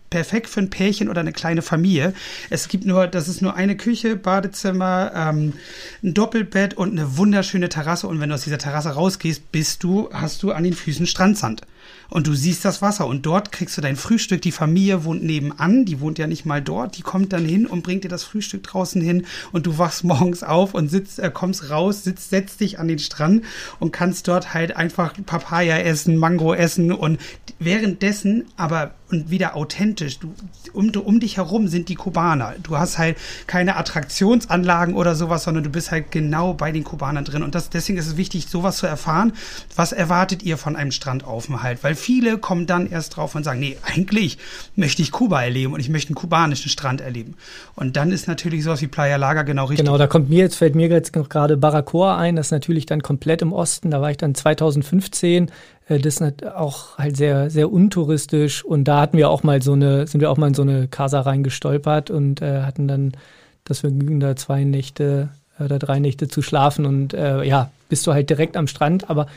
perfekt 0.10 0.50
für 0.50 0.62
ein 0.62 0.69
Pärchen 0.69 1.10
oder 1.10 1.22
eine 1.22 1.34
kleine 1.34 1.62
Familie. 1.62 2.13
Es 2.50 2.67
gibt 2.67 2.86
nur, 2.86 3.08
das 3.08 3.28
ist 3.28 3.41
nur 3.41 3.56
eine 3.56 3.78
Küche, 3.78 4.15
Badezimmer, 4.15 5.12
ähm, 5.15 5.54
ein 6.04 6.13
Doppelbett 6.13 6.76
und 6.76 6.91
eine 6.91 7.17
wunderschöne 7.17 7.69
Terrasse. 7.69 8.08
Und 8.08 8.19
wenn 8.19 8.30
du 8.30 8.36
aus 8.36 8.43
dieser 8.43 8.58
Terrasse 8.58 8.89
rausgehst, 8.89 9.52
bist 9.52 9.84
du, 9.84 10.10
hast 10.12 10.43
du 10.43 10.52
an 10.52 10.63
den 10.63 10.74
Füßen 10.74 11.08
Strandsand 11.08 11.62
und 12.10 12.28
du 12.28 12.34
siehst 12.34 12.65
das 12.65 12.82
Wasser 12.82 13.08
und 13.08 13.25
dort 13.25 13.52
kriegst 13.52 13.78
du 13.78 13.82
dein 13.82 13.95
Frühstück. 13.95 14.41
Die 14.41 14.52
Familie 14.52 15.04
wohnt 15.04 15.23
nebenan, 15.23 15.86
die 15.86 15.99
wohnt 15.99 16.17
ja 16.17 16.28
nicht 16.28 16.45
mal 16.45 16.62
dort, 16.62 16.97
die 16.97 17.02
kommt 17.02 17.34
dann 17.34 17.45
hin 17.45 17.65
und 17.65 17.84
bringt 17.84 18.04
dir 18.04 18.10
das 18.10 18.23
Frühstück 18.23 18.63
draußen 18.63 19.02
hin 19.02 19.25
und 19.52 19.65
du 19.65 19.78
wachst 19.78 20.04
morgens 20.04 20.43
auf 20.43 20.73
und 20.73 20.89
sitzt, 20.89 21.19
äh, 21.19 21.32
kommst 21.34 21.69
raus, 21.69 22.04
sitzt, 22.04 22.30
setzt 22.30 22.60
dich 22.62 22.80
an 22.80 22.88
den 22.88 22.99
Strand 22.99 23.43
und 23.80 23.91
kannst 23.91 24.28
dort 24.28 24.54
halt 24.54 24.75
einfach 24.75 25.13
Papaya 25.25 25.78
essen, 25.78 26.17
Mango 26.17 26.54
essen 26.54 26.91
und 26.91 27.19
währenddessen 27.60 28.45
aber 28.58 28.93
und 29.12 29.30
wieder 29.30 29.56
authentisch. 29.56 30.19
Du, 30.19 30.34
um, 30.73 30.89
um 30.91 31.19
dich 31.19 31.38
herum 31.38 31.67
sind 31.67 31.89
die 31.89 31.95
Kubaner. 31.95 32.56
Du 32.62 32.78
hast 32.78 32.97
halt 32.97 33.17
keine 33.47 33.75
Attraktionsanlagen 33.75 34.93
oder 34.93 35.15
sowas, 35.15 35.43
sondern 35.43 35.63
du 35.63 35.69
bist 35.69 35.91
halt 35.91 36.12
genau 36.12 36.54
bei 36.54 36.71
den 36.71 36.84
Kubanern 36.84 37.25
drin. 37.25 37.43
Und 37.43 37.56
das, 37.56 37.69
deswegen 37.69 37.97
ist 37.97 38.08
es 38.08 38.17
wichtig, 38.17 38.47
sowas 38.47 38.78
zu 38.78 38.88
erfahren. 38.88 39.34
Was 39.75 39.91
erwartet 39.91 40.43
ihr 40.43 40.58
von 40.58 40.75
einem 40.75 40.91
Strandaufenthalt? 40.91 41.78
Weil 41.81 41.95
viele 41.95 42.37
kommen 42.37 42.65
dann 42.65 42.89
erst 42.89 43.17
drauf 43.17 43.35
und 43.35 43.43
sagen, 43.43 43.59
nee, 43.59 43.77
eigentlich 43.83 44.37
möchte 44.75 45.01
ich 45.01 45.11
Kuba 45.11 45.43
erleben 45.43 45.73
und 45.73 45.79
ich 45.79 45.89
möchte 45.89 46.09
einen 46.09 46.15
kubanischen 46.15 46.69
Strand 46.69 47.01
erleben. 47.01 47.35
Und 47.75 47.97
dann 47.97 48.11
ist 48.11 48.27
natürlich 48.27 48.63
sowas 48.63 48.81
wie 48.81 48.87
Playa 48.87 49.17
Laga 49.17 49.43
genau 49.43 49.65
richtig. 49.65 49.85
Genau, 49.85 49.97
da 49.97 50.07
kommt 50.07 50.29
mir 50.29 50.39
jetzt, 50.39 50.55
fällt 50.55 50.75
mir 50.75 50.87
jetzt 50.87 51.13
gerade 51.13 51.57
Baracoa 51.57 52.17
ein, 52.17 52.35
das 52.35 52.47
ist 52.47 52.51
natürlich 52.51 52.85
dann 52.85 53.01
komplett 53.01 53.41
im 53.41 53.53
Osten. 53.53 53.91
Da 53.91 54.01
war 54.01 54.11
ich 54.11 54.17
dann 54.17 54.35
2015 54.35 55.51
äh, 55.89 55.99
das 55.99 56.17
ist 56.17 56.45
auch 56.45 56.97
halt 56.97 57.17
sehr, 57.17 57.49
sehr 57.49 57.71
untouristisch. 57.71 58.63
Und 58.63 58.85
da 58.85 59.01
hatten 59.01 59.17
wir 59.17 59.29
auch 59.29 59.43
mal 59.43 59.61
so 59.61 59.73
eine, 59.73 60.07
sind 60.07 60.21
wir 60.21 60.31
auch 60.31 60.37
mal 60.37 60.47
in 60.47 60.53
so 60.53 60.61
eine 60.61 60.87
Casa 60.87 61.21
reingestolpert 61.21 62.09
und 62.09 62.41
äh, 62.41 62.61
hatten 62.61 62.87
dann 62.87 63.13
das 63.65 63.79
Vergnügen, 63.79 64.19
da 64.19 64.35
zwei 64.35 64.63
Nächte 64.63 65.29
äh, 65.59 65.63
oder 65.63 65.79
drei 65.79 65.99
Nächte 65.99 66.27
zu 66.27 66.41
schlafen. 66.41 66.85
Und 66.85 67.13
äh, 67.13 67.43
ja, 67.43 67.71
bist 67.89 68.05
du 68.07 68.13
halt 68.13 68.29
direkt 68.29 68.55
am 68.55 68.67
Strand, 68.67 69.09
aber 69.09 69.27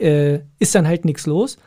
äh, 0.00 0.40
ist 0.58 0.74
dann 0.74 0.86
halt 0.86 1.04
nichts 1.04 1.26
los. 1.26 1.58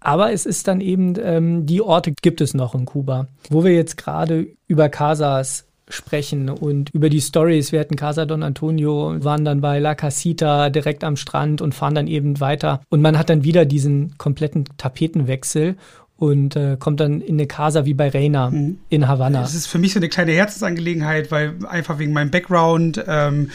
Aber 0.00 0.32
es 0.32 0.46
ist 0.46 0.68
dann 0.68 0.80
eben, 0.80 1.14
ähm, 1.20 1.66
die 1.66 1.82
Orte 1.82 2.12
gibt 2.22 2.40
es 2.40 2.54
noch 2.54 2.74
in 2.74 2.84
Kuba. 2.84 3.26
Wo 3.50 3.64
wir 3.64 3.74
jetzt 3.74 3.96
gerade 3.96 4.46
über 4.68 4.88
Casas 4.88 5.68
sprechen 5.88 6.50
und 6.50 6.90
über 6.90 7.08
die 7.08 7.20
Stories. 7.20 7.72
Wir 7.72 7.80
hatten 7.80 7.96
Casa 7.96 8.26
Don 8.26 8.42
Antonio, 8.42 9.16
waren 9.24 9.44
dann 9.44 9.60
bei 9.60 9.78
La 9.78 9.94
Casita 9.94 10.70
direkt 10.70 11.02
am 11.02 11.16
Strand 11.16 11.62
und 11.62 11.74
fahren 11.74 11.94
dann 11.94 12.06
eben 12.06 12.40
weiter. 12.40 12.82
Und 12.90 13.00
man 13.00 13.18
hat 13.18 13.30
dann 13.30 13.44
wieder 13.44 13.64
diesen 13.64 14.16
kompletten 14.18 14.64
Tapetenwechsel 14.76 15.76
und 16.18 16.56
äh, 16.56 16.76
kommt 16.78 16.98
dann 16.98 17.20
in 17.20 17.36
eine 17.36 17.46
Casa 17.46 17.84
wie 17.84 17.94
bei 17.94 18.08
Reina 18.08 18.50
mhm. 18.50 18.78
in 18.88 19.06
Havanna. 19.06 19.40
Das 19.40 19.54
ist 19.54 19.68
für 19.68 19.78
mich 19.78 19.92
so 19.92 20.00
eine 20.00 20.08
kleine 20.08 20.32
Herzensangelegenheit, 20.32 21.30
weil 21.30 21.54
einfach 21.68 22.00
wegen 22.00 22.12
meinem 22.12 22.32
Background, 22.32 23.04
ähm, 23.06 23.50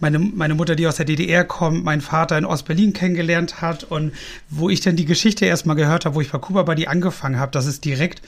meine, 0.00 0.18
meine 0.18 0.54
Mutter, 0.54 0.74
die 0.74 0.88
aus 0.88 0.96
der 0.96 1.06
DDR 1.06 1.44
kommt, 1.44 1.84
mein 1.84 2.00
Vater 2.00 2.36
in 2.36 2.44
Ostberlin 2.44 2.92
kennengelernt 2.92 3.62
hat 3.62 3.84
und 3.84 4.12
wo 4.50 4.68
ich 4.68 4.80
dann 4.80 4.96
die 4.96 5.04
Geschichte 5.04 5.46
erstmal 5.46 5.76
gehört 5.76 6.06
habe, 6.06 6.16
wo 6.16 6.20
ich 6.20 6.32
bei 6.32 6.38
Kuba 6.38 6.64
Buddy 6.64 6.88
angefangen 6.88 7.38
habe, 7.38 7.52
dass 7.52 7.66
es 7.66 7.80
direkt 7.80 8.20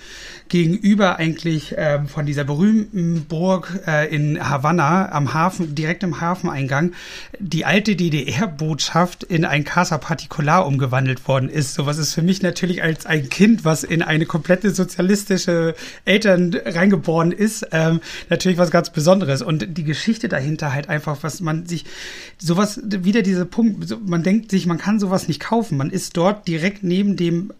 gegenüber 0.48 1.16
eigentlich 1.16 1.74
ähm, 1.76 2.06
von 2.06 2.26
dieser 2.26 2.44
berühmten 2.44 3.24
Burg 3.24 3.80
äh, 3.86 4.14
in 4.14 4.48
Havanna 4.48 5.10
am 5.10 5.32
Hafen, 5.34 5.74
direkt 5.74 6.02
im 6.02 6.20
Hafeneingang, 6.20 6.92
die 7.38 7.64
alte 7.64 7.96
DDR-Botschaft 7.96 9.24
in 9.24 9.44
ein 9.44 9.64
Casa 9.64 9.98
Particular 9.98 10.66
umgewandelt 10.66 11.26
worden 11.26 11.48
ist. 11.48 11.74
Sowas 11.74 11.98
ist 11.98 12.14
für 12.14 12.22
mich 12.22 12.42
natürlich 12.42 12.82
als 12.82 13.06
ein 13.06 13.28
Kind, 13.28 13.64
was 13.64 13.79
in 13.84 14.02
eine 14.02 14.26
komplette 14.26 14.70
sozialistische 14.70 15.74
Eltern 16.04 16.54
reingeboren 16.64 17.32
ist, 17.32 17.66
ähm, 17.72 18.00
natürlich 18.28 18.58
was 18.58 18.70
ganz 18.70 18.90
Besonderes. 18.90 19.42
Und 19.42 19.76
die 19.78 19.84
Geschichte 19.84 20.28
dahinter 20.28 20.72
halt 20.72 20.88
einfach, 20.88 21.18
was 21.22 21.40
man 21.40 21.66
sich, 21.66 21.84
sowas, 22.38 22.80
wieder 22.84 23.22
dieser 23.22 23.44
Punkt, 23.44 23.96
man 24.08 24.22
denkt 24.22 24.50
sich, 24.50 24.66
man 24.66 24.78
kann 24.78 25.00
sowas 25.00 25.28
nicht 25.28 25.40
kaufen. 25.40 25.76
Man 25.78 25.90
ist 25.90 26.16
dort 26.16 26.48
direkt 26.48 26.82
neben 26.82 27.16
dem 27.16 27.52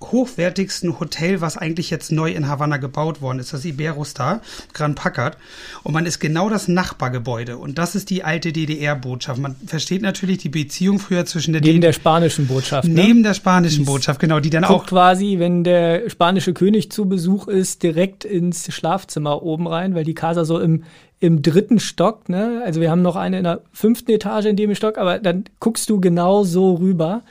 hochwertigsten 0.00 0.98
Hotel, 0.98 1.40
was 1.40 1.56
eigentlich 1.56 1.90
jetzt 1.90 2.10
neu 2.10 2.30
in 2.30 2.48
Havanna 2.48 2.78
gebaut 2.78 3.20
worden 3.20 3.38
ist, 3.38 3.52
das 3.52 3.64
Iberostar, 3.64 4.40
Grand 4.72 4.96
Packard. 4.96 5.36
Und 5.82 5.92
man 5.92 6.06
ist 6.06 6.20
genau 6.20 6.48
das 6.48 6.68
Nachbargebäude. 6.68 7.58
Und 7.58 7.78
das 7.78 7.94
ist 7.94 8.10
die 8.10 8.24
alte 8.24 8.52
DDR-Botschaft. 8.52 9.40
Man 9.40 9.56
versteht 9.66 10.02
natürlich 10.02 10.38
die 10.38 10.48
Beziehung 10.48 10.98
früher 10.98 11.26
zwischen 11.26 11.52
der 11.52 11.60
Neben 11.60 11.80
der 11.80 11.92
spanischen 11.92 12.46
Botschaft. 12.46 12.88
Ne? 12.88 12.94
Neben 12.94 13.22
der 13.22 13.34
spanischen 13.34 13.84
Botschaft, 13.84 14.20
genau, 14.20 14.40
die 14.40 14.50
dann 14.50 14.64
auch. 14.64 14.86
quasi, 14.86 15.38
wenn 15.38 15.64
der 15.64 16.08
spanische 16.08 16.54
König 16.54 16.90
zu 16.90 17.06
Besuch 17.06 17.46
ist, 17.48 17.82
direkt 17.82 18.24
ins 18.24 18.72
Schlafzimmer 18.72 19.42
oben 19.42 19.66
rein, 19.66 19.94
weil 19.94 20.04
die 20.04 20.14
Casa 20.14 20.44
so 20.44 20.58
im, 20.58 20.84
im 21.20 21.42
dritten 21.42 21.78
Stock, 21.78 22.28
ne? 22.28 22.62
Also 22.64 22.80
wir 22.80 22.90
haben 22.90 23.02
noch 23.02 23.16
eine 23.16 23.38
in 23.38 23.44
der 23.44 23.60
fünften 23.72 24.10
Etage 24.10 24.46
in 24.46 24.56
dem 24.56 24.74
Stock, 24.74 24.96
aber 24.96 25.18
dann 25.18 25.44
guckst 25.60 25.90
du 25.90 26.00
genau 26.00 26.44
so 26.44 26.74
rüber. 26.74 27.22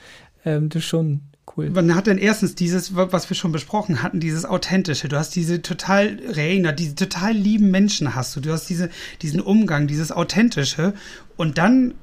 Ähm, 0.44 0.68
das 0.68 0.82
ist 0.82 0.88
schon 0.88 1.20
cool. 1.56 1.70
Man 1.70 1.94
hat 1.94 2.06
dann 2.06 2.18
erstens 2.18 2.54
dieses, 2.54 2.94
was 2.94 3.28
wir 3.30 3.36
schon 3.36 3.52
besprochen 3.52 4.02
hatten, 4.02 4.20
dieses 4.20 4.44
Authentische. 4.44 5.08
Du 5.08 5.16
hast 5.16 5.34
diese 5.36 5.62
total 5.62 6.18
Reiner, 6.28 6.72
diese 6.72 6.94
total 6.94 7.32
lieben 7.32 7.70
Menschen 7.70 8.14
hast 8.14 8.34
du. 8.36 8.40
Du 8.40 8.52
hast 8.52 8.68
diese, 8.68 8.90
diesen 9.22 9.40
Umgang, 9.40 9.86
dieses 9.86 10.12
Authentische. 10.12 10.94
Und 11.36 11.58
dann 11.58 11.94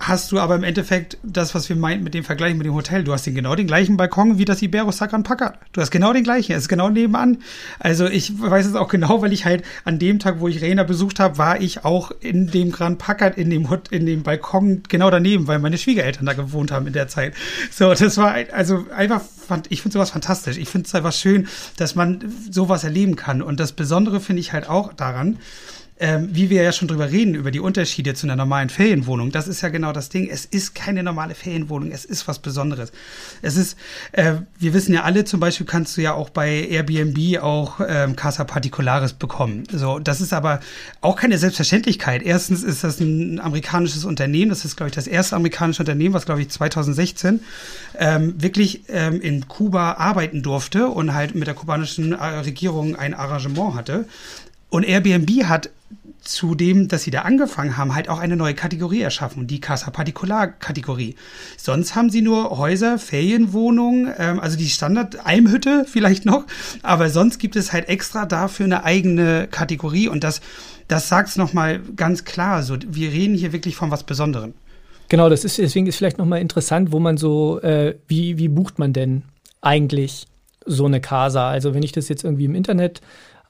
hast 0.00 0.32
du 0.32 0.38
aber 0.38 0.54
im 0.54 0.64
Endeffekt 0.64 1.18
das, 1.22 1.54
was 1.54 1.68
wir 1.68 1.76
meinten 1.76 2.04
mit 2.04 2.14
dem 2.14 2.24
Vergleich 2.24 2.54
mit 2.54 2.66
dem 2.66 2.74
Hotel. 2.74 3.04
Du 3.04 3.12
hast 3.12 3.26
den 3.26 3.34
genau 3.34 3.54
den 3.54 3.66
gleichen 3.66 3.96
Balkon 3.96 4.38
wie 4.38 4.44
das 4.44 4.60
Ibero 4.62 4.92
Sacran 4.92 5.22
Packard. 5.22 5.58
Du 5.72 5.80
hast 5.80 5.90
genau 5.90 6.12
den 6.12 6.24
gleichen. 6.24 6.52
Es 6.52 6.62
ist 6.62 6.68
genau 6.68 6.90
nebenan. 6.90 7.38
Also 7.78 8.06
ich 8.06 8.40
weiß 8.40 8.66
es 8.66 8.74
auch 8.74 8.88
genau, 8.88 9.22
weil 9.22 9.32
ich 9.32 9.44
halt 9.44 9.64
an 9.84 9.98
dem 9.98 10.18
Tag, 10.18 10.40
wo 10.40 10.48
ich 10.48 10.62
Reina 10.62 10.82
besucht 10.82 11.20
habe, 11.20 11.38
war 11.38 11.60
ich 11.60 11.84
auch 11.84 12.10
in 12.20 12.48
dem 12.48 12.72
Grand 12.72 12.98
Packard, 12.98 13.38
in 13.38 13.50
dem 13.50 13.70
Hut, 13.70 13.88
in 13.88 14.06
dem 14.06 14.22
Balkon 14.22 14.82
genau 14.88 15.10
daneben, 15.10 15.46
weil 15.46 15.58
meine 15.58 15.78
Schwiegereltern 15.78 16.26
da 16.26 16.32
gewohnt 16.32 16.72
haben 16.72 16.86
in 16.86 16.92
der 16.92 17.08
Zeit. 17.08 17.34
So, 17.70 17.92
das 17.94 18.16
war 18.16 18.34
also 18.52 18.86
einfach, 18.94 19.20
fand, 19.20 19.70
ich 19.70 19.82
finde 19.82 19.94
sowas 19.94 20.10
fantastisch. 20.10 20.58
Ich 20.58 20.68
finde 20.68 20.86
es 20.86 20.94
einfach 20.94 21.12
schön, 21.12 21.48
dass 21.76 21.94
man 21.94 22.20
sowas 22.50 22.84
erleben 22.84 23.16
kann. 23.16 23.42
Und 23.42 23.60
das 23.60 23.72
Besondere 23.72 24.20
finde 24.20 24.40
ich 24.40 24.52
halt 24.52 24.68
auch 24.68 24.92
daran, 24.92 25.38
ähm, 26.00 26.28
wie 26.32 26.50
wir 26.50 26.62
ja 26.62 26.72
schon 26.72 26.88
drüber 26.88 27.10
reden, 27.10 27.34
über 27.34 27.52
die 27.52 27.60
Unterschiede 27.60 28.14
zu 28.14 28.26
einer 28.26 28.34
normalen 28.34 28.68
Ferienwohnung, 28.68 29.30
das 29.30 29.46
ist 29.46 29.60
ja 29.60 29.68
genau 29.68 29.92
das 29.92 30.08
Ding. 30.08 30.28
Es 30.28 30.44
ist 30.44 30.74
keine 30.74 31.04
normale 31.04 31.36
Ferienwohnung, 31.36 31.92
es 31.92 32.04
ist 32.04 32.26
was 32.26 32.40
Besonderes. 32.40 32.90
Es 33.42 33.56
ist, 33.56 33.78
äh, 34.12 34.34
wir 34.58 34.74
wissen 34.74 34.92
ja 34.92 35.04
alle, 35.04 35.24
zum 35.24 35.38
Beispiel 35.38 35.66
kannst 35.66 35.96
du 35.96 36.02
ja 36.02 36.12
auch 36.14 36.30
bei 36.30 36.66
Airbnb 36.68 37.40
auch 37.40 37.80
ähm, 37.86 38.16
Casa 38.16 38.42
Particulares 38.42 39.12
bekommen. 39.12 39.64
So, 39.70 40.00
das 40.00 40.20
ist 40.20 40.32
aber 40.32 40.58
auch 41.00 41.14
keine 41.14 41.38
Selbstverständlichkeit. 41.38 42.22
Erstens 42.22 42.64
ist 42.64 42.82
das 42.82 42.98
ein 42.98 43.38
amerikanisches 43.38 44.04
Unternehmen, 44.04 44.48
das 44.48 44.64
ist, 44.64 44.76
glaube 44.76 44.88
ich, 44.88 44.94
das 44.96 45.06
erste 45.06 45.36
amerikanische 45.36 45.82
Unternehmen, 45.82 46.14
was, 46.14 46.26
glaube 46.26 46.42
ich, 46.42 46.48
2016 46.48 47.40
ähm, 47.98 48.34
wirklich 48.42 48.82
ähm, 48.88 49.20
in 49.20 49.46
Kuba 49.46 49.92
arbeiten 49.92 50.42
durfte 50.42 50.88
und 50.88 51.14
halt 51.14 51.36
mit 51.36 51.46
der 51.46 51.54
kubanischen 51.54 52.12
äh, 52.12 52.24
Regierung 52.24 52.96
ein 52.96 53.14
Arrangement 53.14 53.74
hatte. 53.74 54.06
Und 54.74 54.82
Airbnb 54.82 55.44
hat 55.44 55.70
zu 56.20 56.56
dem, 56.56 56.88
dass 56.88 57.04
sie 57.04 57.12
da 57.12 57.20
angefangen 57.20 57.76
haben, 57.76 57.94
halt 57.94 58.08
auch 58.08 58.18
eine 58.18 58.34
neue 58.34 58.54
Kategorie 58.54 59.02
erschaffen, 59.02 59.46
die 59.46 59.60
Casa 59.60 59.92
Particular 59.92 60.48
Kategorie. 60.48 61.14
Sonst 61.56 61.94
haben 61.94 62.10
sie 62.10 62.22
nur 62.22 62.58
Häuser, 62.58 62.98
Ferienwohnungen, 62.98 64.12
ähm, 64.18 64.40
also 64.40 64.58
die 64.58 64.68
Standard 64.68 65.24
Almhütte 65.24 65.84
vielleicht 65.88 66.24
noch, 66.24 66.44
aber 66.82 67.08
sonst 67.08 67.38
gibt 67.38 67.54
es 67.54 67.72
halt 67.72 67.88
extra 67.88 68.26
dafür 68.26 68.66
eine 68.66 68.82
eigene 68.82 69.46
Kategorie 69.48 70.08
und 70.08 70.24
das, 70.24 70.40
das 70.88 71.08
sagt 71.08 71.28
es 71.28 71.36
nochmal 71.36 71.78
ganz 71.94 72.24
klar. 72.24 72.64
So, 72.64 72.76
wir 72.84 73.12
reden 73.12 73.36
hier 73.36 73.52
wirklich 73.52 73.76
von 73.76 73.92
was 73.92 74.02
Besonderem. 74.02 74.54
Genau, 75.08 75.28
das 75.28 75.44
ist 75.44 75.58
deswegen 75.58 75.86
ist 75.86 75.98
vielleicht 75.98 76.18
nochmal 76.18 76.40
interessant, 76.40 76.90
wo 76.90 76.98
man 76.98 77.16
so, 77.16 77.60
äh, 77.60 77.94
wie, 78.08 78.38
wie 78.38 78.48
bucht 78.48 78.80
man 78.80 78.92
denn 78.92 79.22
eigentlich 79.60 80.26
so 80.66 80.86
eine 80.86 81.00
Casa? 81.00 81.48
Also 81.48 81.74
wenn 81.74 81.84
ich 81.84 81.92
das 81.92 82.08
jetzt 82.08 82.24
irgendwie 82.24 82.46
im 82.46 82.56
Internet 82.56 83.02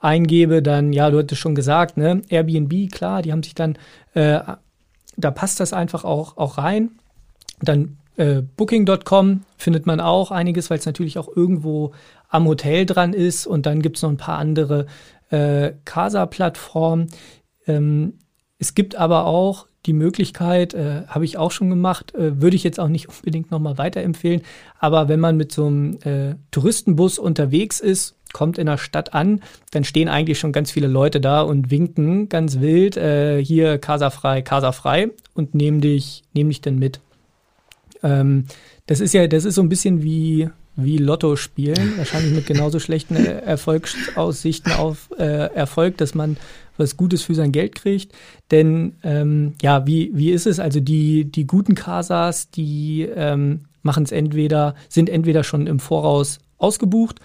eingebe, 0.05 0.63
dann, 0.63 0.93
ja, 0.93 1.11
du 1.11 1.19
hattest 1.19 1.41
schon 1.41 1.55
gesagt, 1.55 1.97
ne, 1.97 2.23
Airbnb, 2.29 2.93
klar, 2.93 3.23
die 3.23 3.33
haben 3.33 3.43
sich 3.43 3.55
dann, 3.55 3.77
äh, 4.15 4.41
da 5.17 5.31
passt 5.31 5.61
das 5.61 5.73
einfach 5.73 6.05
auch, 6.05 6.37
auch 6.37 6.59
rein. 6.59 6.91
Dann 7.61 7.97
äh, 8.17 8.43
Booking.com 8.43 9.43
findet 9.57 9.87
man 9.87 10.01
auch 10.01 10.31
einiges, 10.31 10.71
weil 10.71 10.79
es 10.79 10.87
natürlich 10.87 11.19
auch 11.19 11.29
irgendwo 11.35 11.93
am 12.29 12.47
Hotel 12.47 12.85
dran 12.87 13.13
ist. 13.13 13.47
Und 13.47 13.67
dann 13.67 13.81
gibt 13.81 13.97
es 13.97 14.03
noch 14.03 14.11
ein 14.11 14.17
paar 14.17 14.39
andere 14.39 14.87
äh, 15.31 15.73
Casa-Plattformen. 15.85 17.09
Ähm, 17.67 18.15
es 18.59 18.75
gibt 18.75 18.97
aber 18.97 19.27
auch 19.27 19.67
die 19.87 19.93
Möglichkeit, 19.93 20.75
äh, 20.75 21.03
habe 21.07 21.25
ich 21.25 21.37
auch 21.37 21.51
schon 21.51 21.71
gemacht, 21.71 22.15
äh, 22.15 22.41
würde 22.41 22.57
ich 22.57 22.65
jetzt 22.65 22.81
auch 22.81 22.89
nicht 22.89 23.09
unbedingt 23.17 23.51
nochmal 23.51 23.79
weiterempfehlen. 23.79 24.43
Aber 24.79 25.09
wenn 25.09 25.21
man 25.21 25.37
mit 25.37 25.53
so 25.53 25.67
einem 25.67 25.99
äh, 26.03 26.35
Touristenbus 26.51 27.19
unterwegs 27.19 27.81
ist, 27.81 28.17
kommt 28.35 28.59
in 28.59 28.67
der 28.67 28.77
Stadt 28.77 29.15
an, 29.15 29.41
dann 29.71 29.85
stehen 29.85 30.11
eigentlich 30.11 30.39
schon 30.39 30.53
ganz 30.53 30.71
viele 30.71 30.89
Leute 30.89 31.23
da 31.23 31.41
und 31.41 31.71
winken 31.71 32.29
ganz 32.29 32.61
wild, 32.61 32.99
äh, 32.99 33.43
hier 33.43 33.79
Casa 33.79 34.11
frei, 34.11 34.43
Casa 34.43 34.73
frei 34.73 35.09
und 35.33 35.55
nehmen 35.55 35.81
dich, 35.81 36.23
nehmen 36.35 36.51
dich 36.51 36.61
dann 36.61 36.79
mit. 36.79 37.01
Ähm, 38.03 38.45
das 38.87 39.01
ist 39.01 39.15
ja, 39.15 39.27
das 39.27 39.47
ist 39.47 39.55
so 39.55 39.63
ein 39.63 39.71
bisschen 39.71 40.03
wie, 40.03 40.51
wie 40.77 40.99
Lotto 40.99 41.37
spielen, 41.37 41.95
wahrscheinlich 41.97 42.35
mit 42.35 42.47
genauso 42.47 42.79
schlechten 42.79 43.17
Erfolgsaussichten 43.17 44.73
auf 44.73 45.09
äh, 45.19 45.55
Erfolg, 45.55 45.97
dass 45.97 46.15
man 46.15 46.37
was 46.77 46.97
Gutes 46.97 47.23
für 47.23 47.35
sein 47.35 47.53
Geld 47.53 47.75
kriegt. 47.77 48.13
Denn 48.51 48.97
ähm, 49.03 49.55
ja, 49.63 49.87
wie, 49.87 50.11
wie 50.13 50.33
ist 50.33 50.47
es? 50.47 50.59
Also 50.59 50.81
die, 50.81 51.25
die 51.25 51.47
guten 51.47 51.75
Casas, 51.75 52.51
die 52.51 53.03
ähm, 53.03 53.61
machen 53.83 54.03
es 54.03 54.13
entweder, 54.13 54.75
sind 54.89 55.09
entweder 55.09 55.45
schon 55.45 55.67
im 55.67 55.79
Voraus 55.79 56.41
ausgebucht 56.59 57.21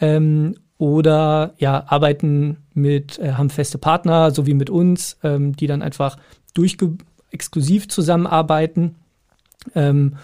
ähm, 0.00 0.56
oder 0.78 1.54
ja, 1.58 1.84
arbeiten 1.86 2.58
mit, 2.72 3.18
äh, 3.18 3.32
haben 3.32 3.50
feste 3.50 3.78
Partner, 3.78 4.30
so 4.30 4.46
wie 4.46 4.54
mit 4.54 4.70
uns, 4.70 5.18
ähm, 5.22 5.54
die 5.54 5.66
dann 5.66 5.82
einfach 5.82 6.16
durchge 6.54 6.96
exklusiv 7.30 7.88
zusammenarbeiten. 7.88 8.96
Ähm, 9.74 10.16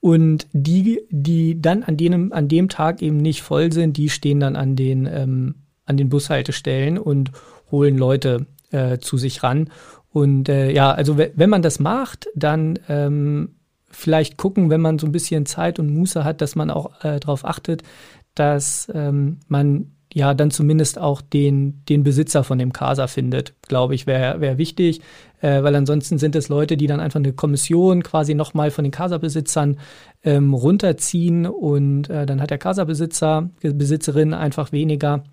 und 0.00 0.46
die, 0.52 1.00
die 1.10 1.60
dann 1.60 1.82
an 1.82 1.96
dem, 1.96 2.32
an 2.32 2.48
dem 2.48 2.68
Tag 2.68 3.02
eben 3.02 3.16
nicht 3.16 3.42
voll 3.42 3.72
sind, 3.72 3.96
die 3.96 4.08
stehen 4.08 4.40
dann 4.40 4.54
an 4.54 4.76
den, 4.76 5.06
ähm, 5.06 5.56
an 5.84 5.96
den 5.96 6.08
Bushaltestellen 6.08 6.98
und 6.98 7.32
holen 7.70 7.98
Leute 7.98 8.46
äh, 8.70 8.98
zu 8.98 9.18
sich 9.18 9.42
ran. 9.42 9.70
Und 10.10 10.48
äh, 10.48 10.70
ja, 10.70 10.92
also 10.92 11.18
wenn 11.18 11.50
man 11.50 11.62
das 11.62 11.80
macht, 11.80 12.28
dann 12.34 12.78
ähm, 12.88 13.56
vielleicht 13.90 14.36
gucken, 14.36 14.70
wenn 14.70 14.80
man 14.80 14.98
so 14.98 15.06
ein 15.06 15.12
bisschen 15.12 15.46
Zeit 15.46 15.78
und 15.78 15.92
Muße 15.92 16.24
hat, 16.24 16.40
dass 16.40 16.54
man 16.54 16.70
auch 16.70 17.02
äh, 17.02 17.18
darauf 17.18 17.44
achtet, 17.44 17.82
dass 18.36 18.90
ähm, 18.94 19.38
man 19.48 19.92
ja 20.14 20.32
dann 20.32 20.50
zumindest 20.50 20.98
auch 20.98 21.20
den, 21.20 21.82
den 21.88 22.02
Besitzer 22.02 22.44
von 22.44 22.58
dem 22.58 22.72
Casa 22.72 23.06
findet, 23.06 23.54
glaube 23.62 23.94
ich, 23.94 24.06
wäre 24.06 24.40
wär 24.40 24.56
wichtig, 24.56 25.00
äh, 25.40 25.62
weil 25.62 25.74
ansonsten 25.74 26.18
sind 26.18 26.36
es 26.36 26.48
Leute, 26.48 26.76
die 26.76 26.86
dann 26.86 27.00
einfach 27.00 27.20
eine 27.20 27.32
Kommission 27.32 28.02
quasi 28.02 28.34
nochmal 28.34 28.70
von 28.70 28.84
den 28.84 28.92
Casa-Besitzern 28.92 29.78
ähm, 30.22 30.54
runterziehen 30.54 31.46
und 31.46 32.08
äh, 32.08 32.24
dann 32.24 32.40
hat 32.40 32.50
der 32.50 32.58
Casa-Besitzer, 32.58 33.50
Besitzerin 33.60 34.32
einfach 34.32 34.72
weniger. 34.72 35.24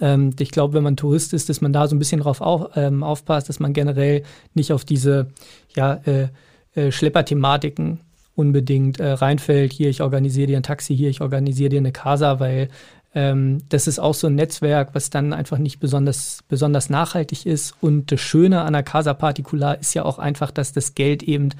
Ähm, 0.00 0.34
ich 0.38 0.50
glaube, 0.50 0.74
wenn 0.74 0.82
man 0.84 0.96
Tourist 0.96 1.32
ist, 1.32 1.48
dass 1.48 1.60
man 1.60 1.72
da 1.72 1.86
so 1.86 1.94
ein 1.94 2.00
bisschen 2.00 2.20
drauf 2.20 2.40
auf, 2.40 2.70
ähm, 2.76 3.02
aufpasst, 3.02 3.48
dass 3.48 3.60
man 3.60 3.72
generell 3.72 4.22
nicht 4.54 4.72
auf 4.72 4.84
diese 4.84 5.28
ja, 5.76 5.94
äh, 6.04 6.28
äh, 6.74 6.90
Schlepperthematiken 6.90 8.00
unbedingt 8.38 9.00
äh, 9.00 9.10
reinfällt, 9.10 9.72
hier, 9.72 9.90
ich 9.90 10.00
organisiere 10.00 10.46
dir 10.46 10.56
ein 10.56 10.62
Taxi, 10.62 10.96
hier, 10.96 11.10
ich 11.10 11.20
organisiere 11.20 11.70
dir 11.70 11.80
eine 11.80 11.92
Casa, 11.92 12.38
weil 12.38 12.68
ähm, 13.14 13.58
das 13.68 13.88
ist 13.88 13.98
auch 13.98 14.14
so 14.14 14.28
ein 14.28 14.36
Netzwerk, 14.36 14.90
was 14.94 15.10
dann 15.10 15.32
einfach 15.32 15.58
nicht 15.58 15.80
besonders, 15.80 16.44
besonders 16.48 16.88
nachhaltig 16.88 17.46
ist. 17.46 17.74
Und 17.80 18.12
das 18.12 18.20
Schöne 18.20 18.62
an 18.62 18.74
der 18.74 18.84
Casa 18.84 19.12
Particular 19.12 19.78
ist 19.80 19.94
ja 19.94 20.04
auch 20.04 20.18
einfach, 20.18 20.52
dass 20.52 20.72
das 20.72 20.94
Geld 20.94 21.22
eben 21.22 21.50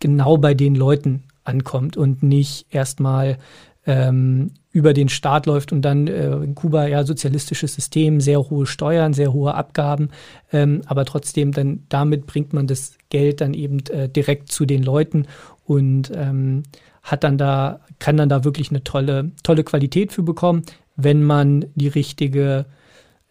genau 0.00 0.36
bei 0.36 0.54
den 0.54 0.74
Leuten 0.74 1.22
ankommt 1.44 1.96
und 1.96 2.22
nicht 2.22 2.66
erstmal 2.70 3.38
ähm, 3.86 4.50
über 4.70 4.92
den 4.92 5.08
Staat 5.08 5.46
läuft 5.46 5.72
und 5.72 5.82
dann 5.82 6.06
äh, 6.08 6.36
in 6.36 6.54
Kuba 6.54 6.86
ja 6.86 7.04
sozialistisches 7.04 7.74
System, 7.74 8.20
sehr 8.20 8.38
hohe 8.38 8.66
Steuern, 8.66 9.14
sehr 9.14 9.32
hohe 9.32 9.54
Abgaben, 9.54 10.10
ähm, 10.52 10.82
aber 10.86 11.06
trotzdem 11.06 11.52
dann 11.52 11.84
damit 11.88 12.26
bringt 12.26 12.52
man 12.52 12.66
das 12.66 12.98
Geld 13.08 13.40
dann 13.40 13.54
eben 13.54 13.80
äh, 13.86 14.08
direkt 14.08 14.52
zu 14.52 14.66
den 14.66 14.82
Leuten 14.82 15.26
und 15.68 16.10
ähm, 16.14 16.62
hat 17.02 17.24
dann 17.24 17.36
da, 17.36 17.80
kann 17.98 18.16
dann 18.16 18.30
da 18.30 18.42
wirklich 18.42 18.70
eine 18.70 18.82
tolle, 18.84 19.32
tolle 19.42 19.64
Qualität 19.64 20.12
für 20.12 20.22
bekommen, 20.22 20.62
wenn 20.96 21.22
man 21.22 21.66
die 21.74 21.88
richtige 21.88 22.64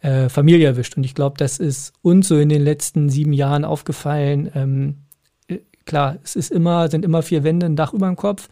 äh, 0.02 0.30
Familie 0.30 0.68
erwischt. 0.68 0.96
Und 0.98 1.04
ich 1.04 1.16
glaube, 1.16 1.38
das 1.40 1.58
ist 1.58 1.94
uns 2.04 2.28
so 2.28 2.38
in 2.38 2.50
den 2.50 2.62
letzten 2.62 3.10
sieben 3.10 3.34
Jahren 3.34 3.66
aufgefallen. 3.66 4.52
Ähm, 4.54 4.96
äh, 5.48 5.58
klar, 5.86 6.20
es 6.24 6.36
ist 6.36 6.52
immer, 6.52 6.90
sind 6.90 7.04
immer 7.04 7.24
vier 7.24 7.44
Wände, 7.44 7.66
ein 7.66 7.76
Dach 7.76 7.94
über 7.94 8.06
dem 8.06 8.16
Kopf, 8.16 8.50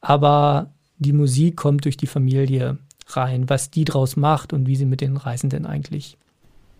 aber 0.00 0.72
die 0.98 1.12
Musik 1.12 1.56
kommt 1.56 1.86
durch 1.86 1.96
die 1.96 2.06
Familie 2.06 2.78
rein, 3.08 3.48
was 3.48 3.72
die 3.72 3.84
draus 3.84 4.16
macht 4.16 4.52
und 4.52 4.68
wie 4.68 4.76
sie 4.76 4.86
mit 4.86 5.00
den 5.00 5.16
Reisenden 5.16 5.66
eigentlich 5.66 6.16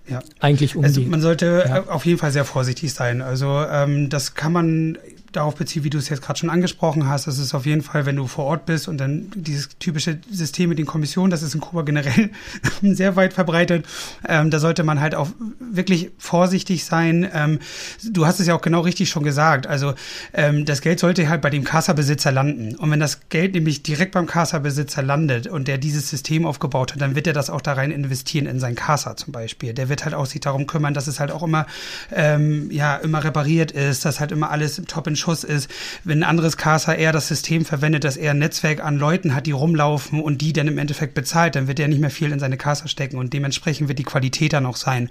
ja. 0.06 0.20
eigentlich 0.38 0.76
umgeht. 0.76 0.96
Also 0.96 1.02
man 1.02 1.20
sollte 1.20 1.64
ja. 1.66 1.84
auf 1.88 2.06
jeden 2.06 2.18
Fall 2.18 2.30
sehr 2.30 2.44
vorsichtig 2.44 2.92
sein. 2.92 3.22
Also 3.22 3.64
ähm, 3.68 4.08
das 4.10 4.34
kann 4.34 4.52
man 4.52 4.98
darauf 5.32 5.54
beziehe, 5.54 5.84
wie 5.84 5.90
du 5.90 5.98
es 5.98 6.08
jetzt 6.08 6.22
gerade 6.22 6.38
schon 6.38 6.50
angesprochen 6.50 7.08
hast, 7.08 7.26
das 7.26 7.38
ist 7.38 7.54
auf 7.54 7.66
jeden 7.66 7.82
Fall, 7.82 8.06
wenn 8.06 8.16
du 8.16 8.26
vor 8.26 8.46
Ort 8.46 8.66
bist 8.66 8.88
und 8.88 8.98
dann 8.98 9.30
dieses 9.34 9.68
typische 9.78 10.18
System 10.30 10.68
mit 10.70 10.78
den 10.78 10.86
Kommissionen, 10.86 11.30
das 11.30 11.42
ist 11.42 11.54
in 11.54 11.60
Kuba 11.60 11.82
generell 11.82 12.30
sehr 12.82 13.16
weit 13.16 13.32
verbreitet. 13.32 13.86
Ähm, 14.28 14.50
da 14.50 14.58
sollte 14.58 14.82
man 14.82 15.00
halt 15.00 15.14
auch 15.14 15.28
wirklich 15.58 16.10
vorsichtig 16.18 16.84
sein. 16.84 17.28
Ähm, 17.32 17.60
du 18.04 18.26
hast 18.26 18.40
es 18.40 18.46
ja 18.46 18.54
auch 18.54 18.60
genau 18.60 18.80
richtig 18.80 19.10
schon 19.10 19.22
gesagt. 19.22 19.66
Also 19.66 19.94
ähm, 20.32 20.64
das 20.64 20.80
Geld 20.80 20.98
sollte 21.00 21.28
halt 21.28 21.42
bei 21.42 21.50
dem 21.50 21.64
Kassabesitzer 21.64 22.32
landen. 22.32 22.74
Und 22.76 22.90
wenn 22.90 23.00
das 23.00 23.28
Geld 23.28 23.54
nämlich 23.54 23.82
direkt 23.82 24.12
beim 24.12 24.26
Kassabesitzer 24.26 25.02
landet 25.02 25.46
und 25.46 25.68
der 25.68 25.78
dieses 25.78 26.10
System 26.10 26.44
aufgebaut 26.46 26.92
hat, 26.92 27.00
dann 27.00 27.14
wird 27.14 27.26
er 27.26 27.32
das 27.32 27.50
auch 27.50 27.60
da 27.60 27.74
rein 27.74 27.90
investieren 27.90 28.46
in 28.46 28.58
sein 28.58 28.74
Kassa 28.74 29.16
zum 29.16 29.32
Beispiel. 29.32 29.74
Der 29.74 29.88
wird 29.88 30.04
halt 30.04 30.14
auch 30.14 30.26
sich 30.26 30.40
darum 30.40 30.66
kümmern, 30.66 30.94
dass 30.94 31.06
es 31.06 31.20
halt 31.20 31.30
auch 31.30 31.42
immer 31.42 31.66
ähm, 32.12 32.70
ja 32.70 32.96
immer 32.96 33.22
repariert 33.22 33.70
ist, 33.70 34.04
dass 34.04 34.20
halt 34.20 34.32
immer 34.32 34.50
alles 34.50 34.82
top 34.86 35.06
in 35.06 35.16
Schuss 35.20 35.44
ist, 35.44 35.70
wenn 36.04 36.20
ein 36.20 36.28
anderes 36.28 36.56
Casa 36.56 36.92
eher 36.94 37.12
das 37.12 37.28
System 37.28 37.64
verwendet, 37.64 38.04
dass 38.04 38.16
er 38.16 38.32
ein 38.32 38.38
Netzwerk 38.38 38.82
an 38.82 38.98
Leuten 38.98 39.34
hat, 39.34 39.46
die 39.46 39.52
rumlaufen 39.52 40.20
und 40.20 40.40
die 40.40 40.52
dann 40.52 40.68
im 40.68 40.78
Endeffekt 40.78 41.14
bezahlt, 41.14 41.54
dann 41.54 41.68
wird 41.68 41.78
er 41.78 41.88
nicht 41.88 42.00
mehr 42.00 42.10
viel 42.10 42.32
in 42.32 42.40
seine 42.40 42.56
Casa 42.56 42.88
stecken 42.88 43.16
und 43.16 43.32
dementsprechend 43.32 43.88
wird 43.88 43.98
die 43.98 44.04
Qualität 44.04 44.52
dann 44.52 44.66
auch 44.66 44.76
sein. 44.76 45.10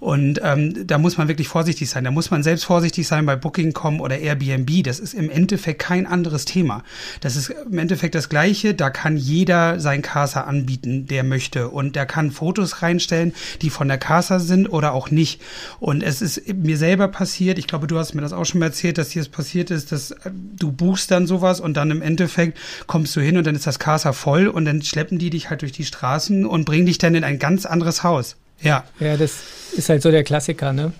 Und 0.00 0.40
ähm, 0.42 0.86
da 0.86 0.98
muss 0.98 1.18
man 1.18 1.28
wirklich 1.28 1.48
vorsichtig 1.48 1.90
sein. 1.90 2.04
Da 2.04 2.10
muss 2.10 2.30
man 2.30 2.42
selbst 2.42 2.64
vorsichtig 2.64 3.06
sein 3.06 3.26
bei 3.26 3.36
Booking.com 3.36 4.00
oder 4.00 4.18
Airbnb. 4.18 4.82
Das 4.84 4.98
ist 4.98 5.14
im 5.14 5.30
Endeffekt 5.30 5.80
kein 5.80 6.06
anderes 6.06 6.44
Thema. 6.44 6.82
Das 7.20 7.36
ist 7.36 7.50
im 7.50 7.78
Endeffekt 7.78 8.14
das 8.14 8.28
Gleiche. 8.28 8.74
Da 8.74 8.90
kann 8.90 9.16
jeder 9.16 9.78
sein 9.80 10.02
Casa 10.02 10.42
anbieten, 10.42 11.06
der 11.06 11.24
möchte. 11.24 11.68
Und 11.68 11.96
der 11.96 12.06
kann 12.06 12.30
Fotos 12.30 12.82
reinstellen, 12.82 13.34
die 13.62 13.70
von 13.70 13.88
der 13.88 13.98
Casa 13.98 14.38
sind 14.38 14.68
oder 14.68 14.92
auch 14.92 15.10
nicht. 15.10 15.40
Und 15.78 16.02
es 16.02 16.22
ist 16.22 16.54
mir 16.54 16.76
selber 16.76 17.08
passiert, 17.08 17.58
ich 17.58 17.66
glaube, 17.66 17.86
du 17.86 17.98
hast 17.98 18.14
mir 18.14 18.22
das 18.22 18.32
auch 18.32 18.44
schon 18.44 18.60
mal 18.60 18.66
erzählt, 18.66 18.98
dass 18.98 19.10
dir 19.10 19.20
das 19.20 19.28
passiert 19.28 19.49
passiert 19.50 19.72
ist, 19.72 19.90
dass 19.90 20.12
äh, 20.12 20.30
du 20.32 20.70
buchst 20.70 21.10
dann 21.10 21.26
sowas 21.26 21.60
und 21.60 21.76
dann 21.76 21.90
im 21.90 22.02
Endeffekt 22.02 22.56
kommst 22.86 23.16
du 23.16 23.20
hin 23.20 23.36
und 23.36 23.46
dann 23.46 23.56
ist 23.56 23.66
das 23.66 23.80
Casa 23.80 24.12
voll 24.12 24.46
und 24.46 24.64
dann 24.64 24.80
schleppen 24.82 25.18
die 25.18 25.30
dich 25.30 25.50
halt 25.50 25.62
durch 25.62 25.72
die 25.72 25.84
Straßen 25.84 26.46
und 26.46 26.64
bringen 26.64 26.86
dich 26.86 26.98
dann 26.98 27.16
in 27.16 27.24
ein 27.24 27.40
ganz 27.40 27.66
anderes 27.66 28.04
Haus. 28.04 28.36
Ja. 28.60 28.84
Ja, 29.00 29.16
das 29.16 29.42
ist 29.76 29.88
halt 29.88 30.02
so 30.02 30.12
der 30.12 30.22
Klassiker, 30.22 30.72
ne? 30.72 30.92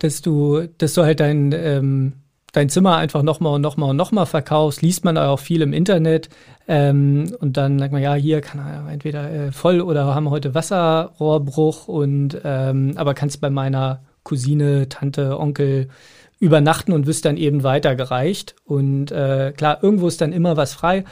Dass 0.00 0.20
du, 0.20 0.68
dass 0.76 0.92
du 0.92 1.02
halt 1.02 1.20
dein, 1.20 1.52
ähm, 1.52 2.12
dein 2.52 2.68
Zimmer 2.68 2.96
einfach 2.96 3.22
nochmal 3.22 3.54
und 3.54 3.62
nochmal 3.62 3.90
und 3.90 3.96
nochmal 3.96 4.26
verkaufst, 4.26 4.82
liest 4.82 5.04
man 5.04 5.16
auch 5.16 5.38
viel 5.38 5.62
im 5.62 5.72
Internet. 5.72 6.28
Ähm, 6.68 7.34
und 7.40 7.56
dann 7.56 7.78
sagt 7.78 7.92
man, 7.92 8.02
ja, 8.02 8.14
hier 8.14 8.42
kann 8.42 8.60
er 8.60 8.92
entweder 8.92 9.30
äh, 9.32 9.52
voll 9.52 9.80
oder 9.80 10.14
haben 10.14 10.28
heute 10.28 10.54
Wasserrohrbruch 10.54 11.88
und 11.88 12.38
ähm, 12.44 12.92
aber 12.96 13.14
kannst 13.14 13.40
bei 13.40 13.48
meiner 13.48 14.02
Cousine, 14.24 14.90
Tante, 14.90 15.38
Onkel 15.40 15.88
übernachten 16.40 16.92
und 16.92 17.06
wirst 17.06 17.26
dann 17.26 17.36
eben 17.36 17.62
weitergereicht. 17.62 18.56
Und 18.64 19.12
äh, 19.12 19.52
klar, 19.56 19.78
irgendwo 19.82 20.08
ist 20.08 20.20
dann 20.20 20.32
immer 20.32 20.56
was 20.56 20.74
frei, 20.74 21.04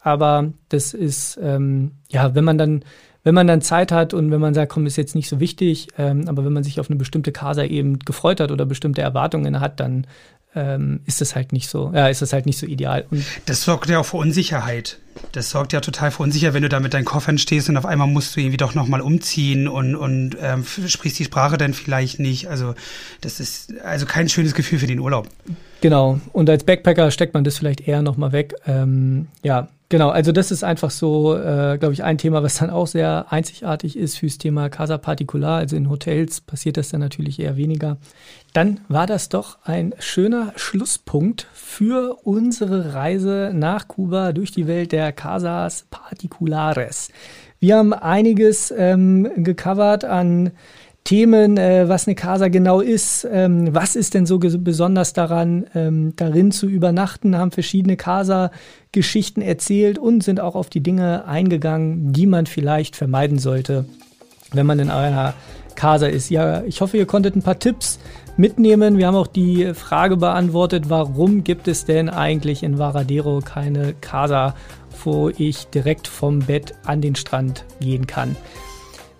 aber 0.00 0.52
das 0.68 0.94
ist, 0.94 1.38
ähm, 1.42 1.92
ja, 2.10 2.34
wenn 2.34 2.44
man 2.44 2.58
dann, 2.58 2.84
wenn 3.24 3.34
man 3.34 3.46
dann 3.46 3.62
Zeit 3.62 3.90
hat 3.90 4.14
und 4.14 4.30
wenn 4.30 4.40
man 4.40 4.54
sagt, 4.54 4.70
komm, 4.70 4.86
ist 4.86 4.96
jetzt 4.96 5.14
nicht 5.14 5.28
so 5.28 5.40
wichtig, 5.40 5.88
ähm, 5.98 6.28
aber 6.28 6.44
wenn 6.44 6.52
man 6.52 6.62
sich 6.62 6.78
auf 6.78 6.88
eine 6.88 6.98
bestimmte 6.98 7.32
Casa 7.32 7.64
eben 7.64 7.98
gefreut 7.98 8.38
hat 8.38 8.50
oder 8.50 8.66
bestimmte 8.66 9.02
Erwartungen 9.02 9.60
hat, 9.60 9.80
dann 9.80 10.06
ähm, 10.54 11.00
ist 11.06 11.20
es 11.20 11.34
halt 11.34 11.52
nicht 11.52 11.68
so, 11.68 11.90
ja, 11.94 12.08
ist 12.08 12.22
es 12.22 12.32
halt 12.32 12.46
nicht 12.46 12.58
so 12.58 12.66
ideal. 12.66 13.06
Und 13.10 13.24
das 13.46 13.62
sorgt 13.62 13.88
ja 13.88 13.98
auch 13.98 14.06
für 14.06 14.18
Unsicherheit. 14.18 14.98
Das 15.32 15.50
sorgt 15.50 15.72
ja 15.72 15.80
total 15.80 16.10
für 16.10 16.22
Unsicherheit, 16.22 16.54
wenn 16.54 16.62
du 16.62 16.68
da 16.68 16.80
mit 16.80 16.94
deinen 16.94 17.04
Koffern 17.04 17.38
stehst 17.38 17.68
und 17.68 17.76
auf 17.76 17.86
einmal 17.86 18.06
musst 18.06 18.36
du 18.36 18.40
irgendwie 18.40 18.56
doch 18.56 18.74
nochmal 18.74 19.00
umziehen 19.00 19.68
und, 19.68 19.96
und 19.96 20.36
ähm, 20.40 20.64
sprichst 20.64 21.18
die 21.18 21.24
Sprache 21.24 21.56
dann 21.56 21.72
vielleicht 21.72 22.20
nicht. 22.20 22.48
Also 22.48 22.74
das 23.20 23.40
ist 23.40 23.80
also 23.80 24.06
kein 24.06 24.28
schönes 24.28 24.54
Gefühl 24.54 24.78
für 24.78 24.86
den 24.86 25.00
Urlaub. 25.00 25.28
Genau. 25.80 26.20
Und 26.32 26.48
als 26.50 26.64
Backpacker 26.64 27.10
steckt 27.10 27.34
man 27.34 27.44
das 27.44 27.58
vielleicht 27.58 27.80
eher 27.80 28.02
nochmal 28.02 28.32
weg. 28.32 28.54
Ähm, 28.66 29.28
ja, 29.42 29.68
Genau, 29.90 30.08
also 30.08 30.32
das 30.32 30.50
ist 30.50 30.64
einfach 30.64 30.90
so, 30.90 31.36
äh, 31.36 31.76
glaube 31.78 31.92
ich, 31.92 32.02
ein 32.02 32.16
Thema, 32.16 32.42
was 32.42 32.56
dann 32.56 32.70
auch 32.70 32.86
sehr 32.86 33.26
einzigartig 33.30 33.98
ist 33.98 34.16
fürs 34.16 34.38
Thema 34.38 34.70
Casa 34.70 34.96
Particular. 34.96 35.58
Also 35.58 35.76
in 35.76 35.90
Hotels 35.90 36.40
passiert 36.40 36.78
das 36.78 36.88
dann 36.88 37.00
natürlich 37.00 37.38
eher 37.38 37.56
weniger. 37.56 37.98
Dann 38.54 38.80
war 38.88 39.06
das 39.06 39.28
doch 39.28 39.58
ein 39.62 39.94
schöner 39.98 40.52
Schlusspunkt 40.56 41.48
für 41.52 42.18
unsere 42.24 42.94
Reise 42.94 43.50
nach 43.52 43.86
Kuba 43.86 44.32
durch 44.32 44.52
die 44.52 44.66
Welt 44.66 44.92
der 44.92 45.12
Casas 45.12 45.86
Particulares. 45.90 47.10
Wir 47.60 47.76
haben 47.76 47.92
einiges 47.92 48.72
ähm, 48.76 49.30
gecovert 49.36 50.04
an 50.04 50.52
Themen, 51.04 51.58
äh, 51.58 51.86
was 51.86 52.06
eine 52.06 52.14
Casa 52.14 52.48
genau 52.48 52.80
ist, 52.80 53.28
ähm, 53.30 53.74
was 53.74 53.94
ist 53.94 54.14
denn 54.14 54.24
so 54.24 54.38
besonders 54.38 55.12
daran, 55.12 55.66
ähm, 55.74 56.14
darin 56.16 56.50
zu 56.50 56.66
übernachten, 56.66 57.36
haben 57.36 57.50
verschiedene 57.50 57.98
Casa-Geschichten 57.98 59.42
erzählt 59.42 59.98
und 59.98 60.24
sind 60.24 60.40
auch 60.40 60.54
auf 60.54 60.70
die 60.70 60.82
Dinge 60.82 61.26
eingegangen, 61.26 62.14
die 62.14 62.26
man 62.26 62.46
vielleicht 62.46 62.96
vermeiden 62.96 63.38
sollte, 63.38 63.84
wenn 64.52 64.64
man 64.64 64.78
in 64.78 64.88
einer 64.88 65.34
Casa 65.74 66.06
ist. 66.06 66.30
Ja, 66.30 66.62
ich 66.64 66.80
hoffe, 66.80 66.96
ihr 66.96 67.06
konntet 67.06 67.36
ein 67.36 67.42
paar 67.42 67.58
Tipps 67.58 67.98
mitnehmen. 68.38 68.96
Wir 68.96 69.06
haben 69.06 69.16
auch 69.16 69.26
die 69.26 69.74
Frage 69.74 70.16
beantwortet, 70.16 70.88
warum 70.88 71.44
gibt 71.44 71.68
es 71.68 71.84
denn 71.84 72.08
eigentlich 72.08 72.62
in 72.62 72.78
Varadero 72.78 73.40
keine 73.44 73.92
Casa, 73.92 74.54
wo 75.04 75.28
ich 75.28 75.66
direkt 75.66 76.08
vom 76.08 76.38
Bett 76.38 76.74
an 76.86 77.02
den 77.02 77.14
Strand 77.14 77.66
gehen 77.78 78.06
kann. 78.06 78.36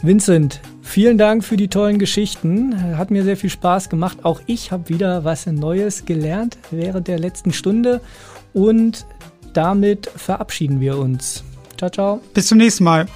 Vincent, 0.00 0.62
vielen 0.84 1.18
Dank 1.18 1.44
für 1.44 1.56
die 1.56 1.68
tollen 1.68 1.98
Geschichten. 1.98 2.96
Hat 2.96 3.10
mir 3.10 3.24
sehr 3.24 3.36
viel 3.36 3.50
Spaß 3.50 3.88
gemacht. 3.88 4.18
Auch 4.22 4.40
ich 4.46 4.70
habe 4.70 4.88
wieder 4.88 5.24
was 5.24 5.46
Neues 5.46 6.04
gelernt 6.04 6.58
während 6.70 7.08
der 7.08 7.18
letzten 7.18 7.52
Stunde. 7.52 8.00
Und 8.52 9.06
damit 9.52 10.06
verabschieden 10.06 10.80
wir 10.80 10.98
uns. 10.98 11.42
Ciao, 11.76 11.90
ciao. 11.90 12.20
Bis 12.34 12.46
zum 12.46 12.58
nächsten 12.58 12.84
Mal. 12.84 13.06